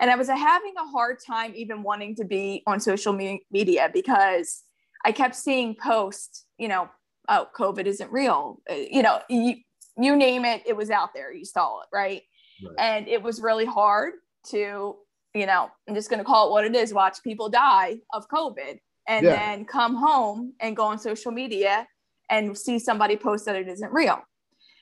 and 0.00 0.10
i 0.10 0.16
was 0.16 0.28
having 0.28 0.74
a 0.78 0.86
hard 0.86 1.18
time 1.24 1.52
even 1.54 1.82
wanting 1.82 2.14
to 2.14 2.24
be 2.24 2.62
on 2.66 2.80
social 2.80 3.12
me- 3.12 3.44
media 3.50 3.90
because 3.92 4.62
i 5.04 5.12
kept 5.12 5.34
seeing 5.34 5.74
posts 5.74 6.44
you 6.58 6.68
know 6.68 6.88
oh 7.28 7.46
covid 7.56 7.86
isn't 7.86 8.12
real 8.12 8.60
uh, 8.70 8.74
you 8.74 9.02
know 9.02 9.20
you, 9.28 9.56
you 9.96 10.16
name 10.16 10.44
it 10.44 10.62
it 10.66 10.76
was 10.76 10.90
out 10.90 11.10
there 11.14 11.32
you 11.32 11.44
saw 11.44 11.80
it 11.80 11.86
right. 11.92 12.22
right. 12.62 12.74
and 12.78 13.08
it 13.08 13.22
was 13.22 13.40
really 13.40 13.66
hard 13.66 14.14
to 14.46 14.96
you 15.38 15.46
know, 15.46 15.70
I'm 15.88 15.94
just 15.94 16.10
going 16.10 16.18
to 16.18 16.24
call 16.24 16.48
it 16.48 16.50
what 16.50 16.64
it 16.64 16.74
is 16.74 16.92
watch 16.92 17.22
people 17.22 17.48
die 17.48 17.98
of 18.12 18.28
COVID 18.28 18.80
and 19.06 19.24
yeah. 19.24 19.30
then 19.30 19.64
come 19.64 19.94
home 19.94 20.54
and 20.60 20.76
go 20.76 20.84
on 20.84 20.98
social 20.98 21.30
media 21.30 21.86
and 22.28 22.58
see 22.58 22.78
somebody 22.78 23.16
post 23.16 23.46
that 23.46 23.54
it 23.54 23.68
isn't 23.68 23.92
real. 23.92 24.20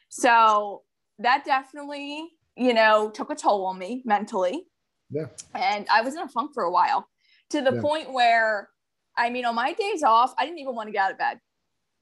So 0.08 0.82
that 1.18 1.44
definitely, 1.44 2.30
you 2.56 2.72
know, 2.72 3.10
took 3.10 3.30
a 3.30 3.34
toll 3.34 3.66
on 3.66 3.78
me 3.78 4.02
mentally. 4.06 4.66
Yeah. 5.10 5.26
And 5.54 5.86
I 5.92 6.00
was 6.00 6.14
in 6.14 6.22
a 6.22 6.28
funk 6.28 6.52
for 6.54 6.64
a 6.64 6.70
while 6.70 7.06
to 7.50 7.60
the 7.60 7.74
yeah. 7.74 7.80
point 7.80 8.12
where, 8.12 8.70
I 9.16 9.28
mean, 9.30 9.44
on 9.44 9.54
my 9.54 9.74
days 9.74 10.02
off, 10.02 10.34
I 10.38 10.46
didn't 10.46 10.58
even 10.58 10.74
want 10.74 10.88
to 10.88 10.92
get 10.92 11.04
out 11.04 11.12
of 11.12 11.18
bed. 11.18 11.38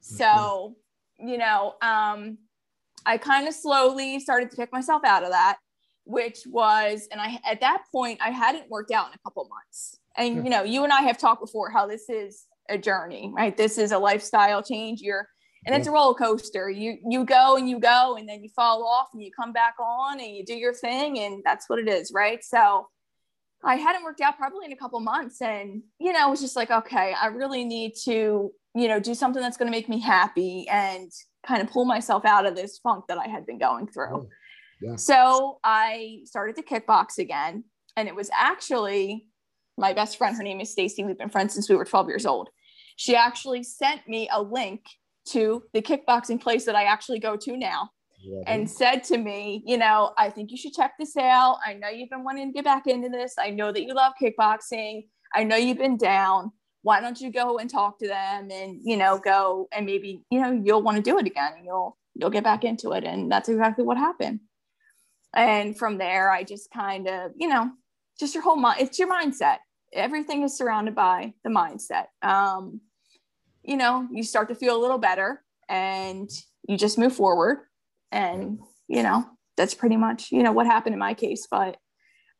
So, 0.00 0.76
you 1.18 1.38
know, 1.38 1.74
um, 1.82 2.38
I 3.04 3.18
kind 3.18 3.48
of 3.48 3.54
slowly 3.54 4.20
started 4.20 4.50
to 4.50 4.56
pick 4.56 4.72
myself 4.72 5.02
out 5.04 5.24
of 5.24 5.30
that 5.30 5.56
which 6.04 6.40
was, 6.46 7.08
and 7.10 7.20
I 7.20 7.40
at 7.44 7.60
that 7.60 7.84
point 7.92 8.20
I 8.22 8.30
hadn't 8.30 8.70
worked 8.70 8.90
out 8.90 9.08
in 9.08 9.14
a 9.14 9.18
couple 9.18 9.48
months. 9.48 9.98
And 10.16 10.38
hmm. 10.38 10.44
you 10.44 10.50
know, 10.50 10.62
you 10.62 10.84
and 10.84 10.92
I 10.92 11.02
have 11.02 11.18
talked 11.18 11.40
before 11.40 11.70
how 11.70 11.86
this 11.86 12.08
is 12.08 12.46
a 12.68 12.78
journey, 12.78 13.32
right? 13.34 13.56
This 13.56 13.78
is 13.78 13.92
a 13.92 13.98
lifestyle 13.98 14.62
change. 14.62 15.00
You're 15.00 15.28
and 15.66 15.74
it's 15.74 15.86
a 15.86 15.90
hmm. 15.90 15.96
roller 15.96 16.14
coaster. 16.14 16.70
You 16.70 16.98
you 17.08 17.24
go 17.24 17.56
and 17.56 17.68
you 17.68 17.80
go, 17.80 18.16
and 18.16 18.28
then 18.28 18.42
you 18.42 18.50
fall 18.54 18.86
off, 18.86 19.08
and 19.12 19.22
you 19.22 19.30
come 19.38 19.52
back 19.52 19.74
on, 19.80 20.20
and 20.20 20.36
you 20.36 20.44
do 20.44 20.54
your 20.54 20.74
thing, 20.74 21.18
and 21.18 21.42
that's 21.44 21.68
what 21.68 21.78
it 21.78 21.88
is, 21.88 22.12
right? 22.14 22.42
So 22.44 22.88
I 23.64 23.76
hadn't 23.76 24.04
worked 24.04 24.20
out 24.20 24.36
probably 24.36 24.66
in 24.66 24.72
a 24.72 24.76
couple 24.76 25.00
months, 25.00 25.40
and 25.40 25.82
you 25.98 26.12
know, 26.12 26.20
I 26.20 26.26
was 26.26 26.40
just 26.40 26.56
like, 26.56 26.70
okay, 26.70 27.14
I 27.20 27.26
really 27.26 27.64
need 27.64 27.94
to, 28.04 28.52
you 28.74 28.88
know, 28.88 29.00
do 29.00 29.14
something 29.14 29.40
that's 29.40 29.56
going 29.56 29.66
to 29.66 29.76
make 29.76 29.88
me 29.88 30.00
happy 30.00 30.66
and 30.68 31.10
kind 31.46 31.62
of 31.62 31.70
pull 31.70 31.84
myself 31.84 32.24
out 32.24 32.46
of 32.46 32.56
this 32.56 32.78
funk 32.78 33.04
that 33.08 33.18
I 33.18 33.28
had 33.28 33.46
been 33.46 33.58
going 33.58 33.86
through. 33.86 34.18
Hmm. 34.18 34.26
So 34.96 35.58
I 35.64 36.20
started 36.24 36.56
to 36.56 36.62
kickbox 36.62 37.18
again. 37.18 37.64
And 37.96 38.08
it 38.08 38.14
was 38.14 38.30
actually 38.36 39.26
my 39.78 39.92
best 39.92 40.18
friend. 40.18 40.36
Her 40.36 40.42
name 40.42 40.60
is 40.60 40.70
Stacy. 40.70 41.04
We've 41.04 41.18
been 41.18 41.28
friends 41.28 41.54
since 41.54 41.68
we 41.68 41.76
were 41.76 41.84
12 41.84 42.08
years 42.08 42.26
old. 42.26 42.48
She 42.96 43.16
actually 43.16 43.62
sent 43.62 44.06
me 44.08 44.28
a 44.32 44.42
link 44.42 44.82
to 45.30 45.62
the 45.72 45.82
kickboxing 45.82 46.40
place 46.40 46.64
that 46.64 46.74
I 46.74 46.84
actually 46.84 47.18
go 47.18 47.36
to 47.36 47.56
now 47.56 47.90
yeah. 48.22 48.42
and 48.46 48.70
said 48.70 49.02
to 49.04 49.18
me, 49.18 49.62
you 49.66 49.78
know, 49.78 50.12
I 50.18 50.30
think 50.30 50.50
you 50.50 50.56
should 50.56 50.74
check 50.74 50.92
this 50.98 51.16
out. 51.16 51.58
I 51.64 51.74
know 51.74 51.88
you've 51.88 52.10
been 52.10 52.24
wanting 52.24 52.48
to 52.48 52.52
get 52.52 52.64
back 52.64 52.86
into 52.86 53.08
this. 53.08 53.34
I 53.38 53.50
know 53.50 53.72
that 53.72 53.82
you 53.82 53.94
love 53.94 54.12
kickboxing. 54.20 55.06
I 55.32 55.44
know 55.44 55.56
you've 55.56 55.78
been 55.78 55.96
down. 55.96 56.52
Why 56.82 57.00
don't 57.00 57.20
you 57.20 57.32
go 57.32 57.58
and 57.58 57.70
talk 57.70 57.98
to 58.00 58.06
them 58.06 58.50
and, 58.50 58.80
you 58.84 58.96
know, 58.96 59.18
go 59.18 59.68
and 59.72 59.86
maybe, 59.86 60.22
you 60.30 60.40
know, 60.40 60.52
you'll 60.52 60.82
want 60.82 60.96
to 60.96 61.02
do 61.02 61.18
it 61.18 61.26
again 61.26 61.52
and 61.56 61.64
you'll 61.64 61.96
you'll 62.14 62.30
get 62.30 62.44
back 62.44 62.62
into 62.62 62.92
it. 62.92 63.04
And 63.04 63.32
that's 63.32 63.48
exactly 63.48 63.84
what 63.84 63.96
happened 63.96 64.40
and 65.34 65.78
from 65.78 65.98
there 65.98 66.30
i 66.30 66.42
just 66.42 66.70
kind 66.70 67.08
of 67.08 67.32
you 67.36 67.48
know 67.48 67.70
just 68.18 68.34
your 68.34 68.42
whole 68.42 68.56
mind. 68.56 68.80
It's 68.80 68.98
your 68.98 69.08
mindset. 69.08 69.58
Everything 69.92 70.42
is 70.42 70.56
surrounded 70.56 70.94
by 70.94 71.34
the 71.44 71.50
mindset. 71.50 72.06
Um, 72.22 72.80
you 73.62 73.76
know, 73.76 74.06
you 74.10 74.22
start 74.22 74.48
to 74.48 74.54
feel 74.54 74.76
a 74.76 74.80
little 74.80 74.98
better 74.98 75.42
and 75.68 76.30
you 76.68 76.76
just 76.76 76.98
move 76.98 77.14
forward. 77.14 77.58
And, 78.12 78.58
you 78.88 79.02
know, 79.02 79.24
that's 79.56 79.74
pretty 79.74 79.96
much, 79.96 80.30
you 80.30 80.42
know, 80.42 80.52
what 80.52 80.66
happened 80.66 80.94
in 80.94 80.98
my 80.98 81.14
case. 81.14 81.46
But, 81.50 81.76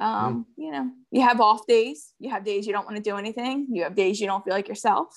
um, 0.00 0.46
mm. 0.58 0.62
you 0.64 0.72
know, 0.72 0.90
you 1.10 1.22
have 1.22 1.40
off 1.40 1.66
days. 1.66 2.12
You 2.18 2.30
have 2.30 2.44
days 2.44 2.66
you 2.66 2.72
don't 2.72 2.84
want 2.84 2.96
to 2.96 3.02
do 3.02 3.16
anything. 3.16 3.68
You 3.72 3.84
have 3.84 3.94
days 3.94 4.20
you 4.20 4.26
don't 4.26 4.44
feel 4.44 4.54
like 4.54 4.68
yourself. 4.68 5.08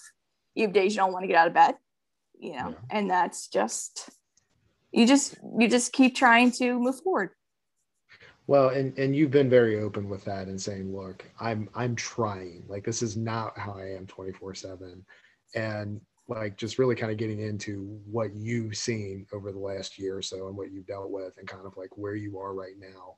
You 0.55 0.63
have 0.63 0.73
days 0.73 0.93
you 0.93 0.97
don't 0.97 1.11
want 1.13 1.23
to 1.23 1.27
get 1.27 1.37
out 1.37 1.47
of 1.47 1.53
bed, 1.53 1.75
you 2.39 2.53
know, 2.53 2.69
yeah. 2.69 2.75
and 2.89 3.09
that's 3.11 3.47
just, 3.47 4.09
you 4.91 5.05
just, 5.05 5.35
you 5.59 5.67
just 5.67 5.93
keep 5.93 6.15
trying 6.15 6.49
to 6.53 6.79
move 6.79 6.99
forward. 7.03 7.29
Well, 8.47 8.69
and 8.69 8.97
and 8.97 9.13
you've 9.13 9.31
been 9.31 9.49
very 9.49 9.79
open 9.79 10.07
with 10.07 10.23
that 10.23 10.47
and 10.47 10.59
saying, 10.59 10.95
look, 10.95 11.25
I'm 11.39 11.69
I'm 11.75 11.95
trying. 11.95 12.63
Like 12.67 12.85
this 12.85 13.01
is 13.01 13.17
not 13.17 13.57
how 13.57 13.73
I 13.73 13.95
am 13.95 14.07
24/7. 14.07 15.03
And 15.53 16.01
like 16.29 16.57
just 16.57 16.79
really 16.79 16.95
kind 16.95 17.11
of 17.11 17.17
getting 17.17 17.39
into 17.39 17.99
what 18.05 18.33
you've 18.33 18.75
seen 18.75 19.25
over 19.33 19.51
the 19.51 19.59
last 19.59 19.97
year 19.99 20.17
or 20.17 20.21
so 20.21 20.47
and 20.47 20.57
what 20.57 20.71
you've 20.71 20.87
dealt 20.87 21.09
with 21.09 21.37
and 21.37 21.47
kind 21.47 21.65
of 21.65 21.75
like 21.77 21.97
where 21.97 22.15
you 22.15 22.39
are 22.39 22.53
right 22.53 22.75
now. 22.79 23.17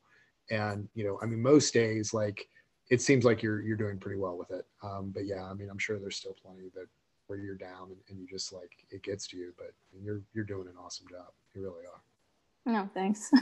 And 0.50 0.90
you 0.96 1.04
know, 1.04 1.20
I 1.22 1.28
mean 1.28 1.42
most 1.42 1.74
days 1.74 2.14
like 2.14 2.48
it 2.90 3.02
seems 3.02 3.24
like 3.24 3.44
you're 3.44 3.62
you're 3.62 3.78
doing 3.78 4.00
pretty 4.00 4.20
well 4.20 4.38
with 4.38 4.50
it. 4.50 4.66
Um, 4.82 5.12
but 5.14 5.28
yeah, 5.28 5.44
I 5.44 5.54
mean, 5.54 5.70
I'm 5.70 5.78
sure 5.78 6.00
there's 6.00 6.18
still 6.18 6.36
plenty 6.42 6.70
that 6.74 6.88
where 7.28 7.38
you're 7.38 7.56
down 7.56 7.90
and, 7.90 7.98
and 8.10 8.20
you 8.20 8.26
just 8.28 8.52
like 8.52 8.72
it 8.90 9.04
gets 9.04 9.28
to 9.28 9.38
you, 9.38 9.54
but 9.58 9.74
you're 10.04 10.22
you're 10.34 10.44
doing 10.44 10.68
an 10.68 10.74
awesome 10.84 11.08
job. 11.08 11.28
You 11.54 11.62
really 11.62 11.86
are. 11.86 12.02
No, 12.66 12.90
thanks. 12.96 13.30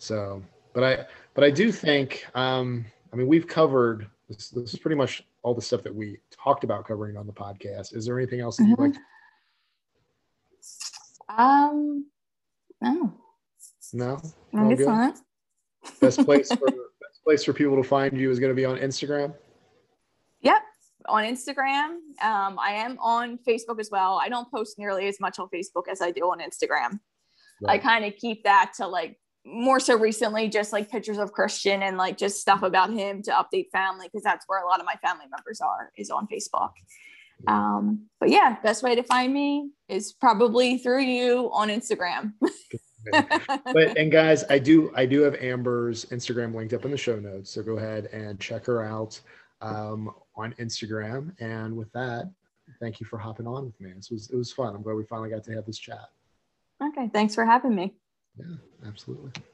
So, 0.00 0.42
but 0.72 0.82
I, 0.82 1.06
but 1.34 1.44
I 1.44 1.50
do 1.50 1.70
think, 1.70 2.26
um, 2.34 2.86
I 3.12 3.16
mean, 3.16 3.26
we've 3.26 3.46
covered 3.46 4.08
this, 4.28 4.48
this 4.48 4.72
is 4.72 4.80
pretty 4.80 4.96
much 4.96 5.22
all 5.42 5.54
the 5.54 5.60
stuff 5.60 5.82
that 5.82 5.94
we 5.94 6.18
talked 6.30 6.64
about 6.64 6.88
covering 6.88 7.18
on 7.18 7.26
the 7.26 7.32
podcast. 7.32 7.94
Is 7.94 8.06
there 8.06 8.18
anything 8.18 8.40
else 8.40 8.56
that 8.56 8.64
you'd 8.64 8.78
like? 8.78 8.94
Um, 11.28 12.06
no. 12.80 13.12
No. 13.92 14.20
I 14.54 14.74
guess 14.74 14.86
not. 14.86 15.18
best 16.00 16.24
place 16.24 16.48
for 16.48 16.66
best 16.66 17.24
place 17.24 17.44
for 17.44 17.52
people 17.52 17.76
to 17.76 17.86
find 17.86 18.18
you 18.18 18.30
is 18.30 18.38
going 18.38 18.50
to 18.50 18.56
be 18.56 18.64
on 18.64 18.78
Instagram. 18.78 19.34
Yep, 20.40 20.62
on 21.08 21.24
Instagram. 21.24 21.98
Um, 22.22 22.58
I 22.58 22.72
am 22.72 22.98
on 23.00 23.38
Facebook 23.46 23.78
as 23.78 23.90
well. 23.90 24.18
I 24.22 24.28
don't 24.28 24.50
post 24.50 24.78
nearly 24.78 25.08
as 25.08 25.20
much 25.20 25.38
on 25.38 25.48
Facebook 25.54 25.88
as 25.90 26.00
I 26.00 26.10
do 26.10 26.22
on 26.30 26.40
Instagram. 26.40 27.00
Right. 27.60 27.74
I 27.74 27.78
kind 27.78 28.04
of 28.04 28.16
keep 28.16 28.44
that 28.44 28.72
to 28.78 28.86
like 28.86 29.18
more 29.44 29.80
so 29.80 29.96
recently 29.96 30.48
just 30.48 30.72
like 30.72 30.90
pictures 30.90 31.18
of 31.18 31.32
christian 31.32 31.82
and 31.82 31.96
like 31.96 32.18
just 32.18 32.40
stuff 32.40 32.62
about 32.62 32.90
him 32.90 33.22
to 33.22 33.30
update 33.30 33.70
family 33.70 34.06
because 34.06 34.22
that's 34.22 34.44
where 34.46 34.62
a 34.62 34.66
lot 34.66 34.80
of 34.80 34.86
my 34.86 34.94
family 34.96 35.24
members 35.34 35.60
are 35.60 35.90
is 35.96 36.10
on 36.10 36.26
facebook. 36.26 36.72
Um 37.46 38.06
but 38.18 38.28
yeah 38.28 38.56
best 38.62 38.82
way 38.82 38.94
to 38.94 39.02
find 39.02 39.32
me 39.32 39.70
is 39.88 40.12
probably 40.12 40.76
through 40.78 41.02
you 41.02 41.50
on 41.52 41.68
instagram. 41.68 42.32
But 43.12 43.96
and 43.96 44.12
guys 44.12 44.44
i 44.50 44.58
do 44.58 44.92
i 44.94 45.06
do 45.06 45.22
have 45.22 45.34
amber's 45.36 46.04
instagram 46.06 46.54
linked 46.54 46.74
up 46.74 46.84
in 46.84 46.90
the 46.90 46.98
show 46.98 47.18
notes 47.18 47.50
so 47.50 47.62
go 47.62 47.78
ahead 47.78 48.10
and 48.12 48.38
check 48.38 48.66
her 48.66 48.84
out 48.84 49.18
um, 49.62 50.10
on 50.36 50.52
instagram. 50.60 51.34
And 51.40 51.74
with 51.74 51.90
that 51.92 52.30
thank 52.78 53.00
you 53.00 53.06
for 53.06 53.18
hopping 53.18 53.46
on 53.46 53.64
with 53.64 53.80
me. 53.80 53.92
This 53.96 54.10
was 54.10 54.28
it 54.30 54.36
was 54.36 54.52
fun. 54.52 54.74
I'm 54.74 54.82
glad 54.82 54.96
we 54.96 55.04
finally 55.04 55.30
got 55.30 55.42
to 55.44 55.52
have 55.54 55.64
this 55.64 55.78
chat. 55.78 56.10
Okay 56.82 57.08
thanks 57.10 57.34
for 57.34 57.46
having 57.46 57.74
me 57.74 57.94
yeah, 58.38 58.56
absolutely. 58.86 59.42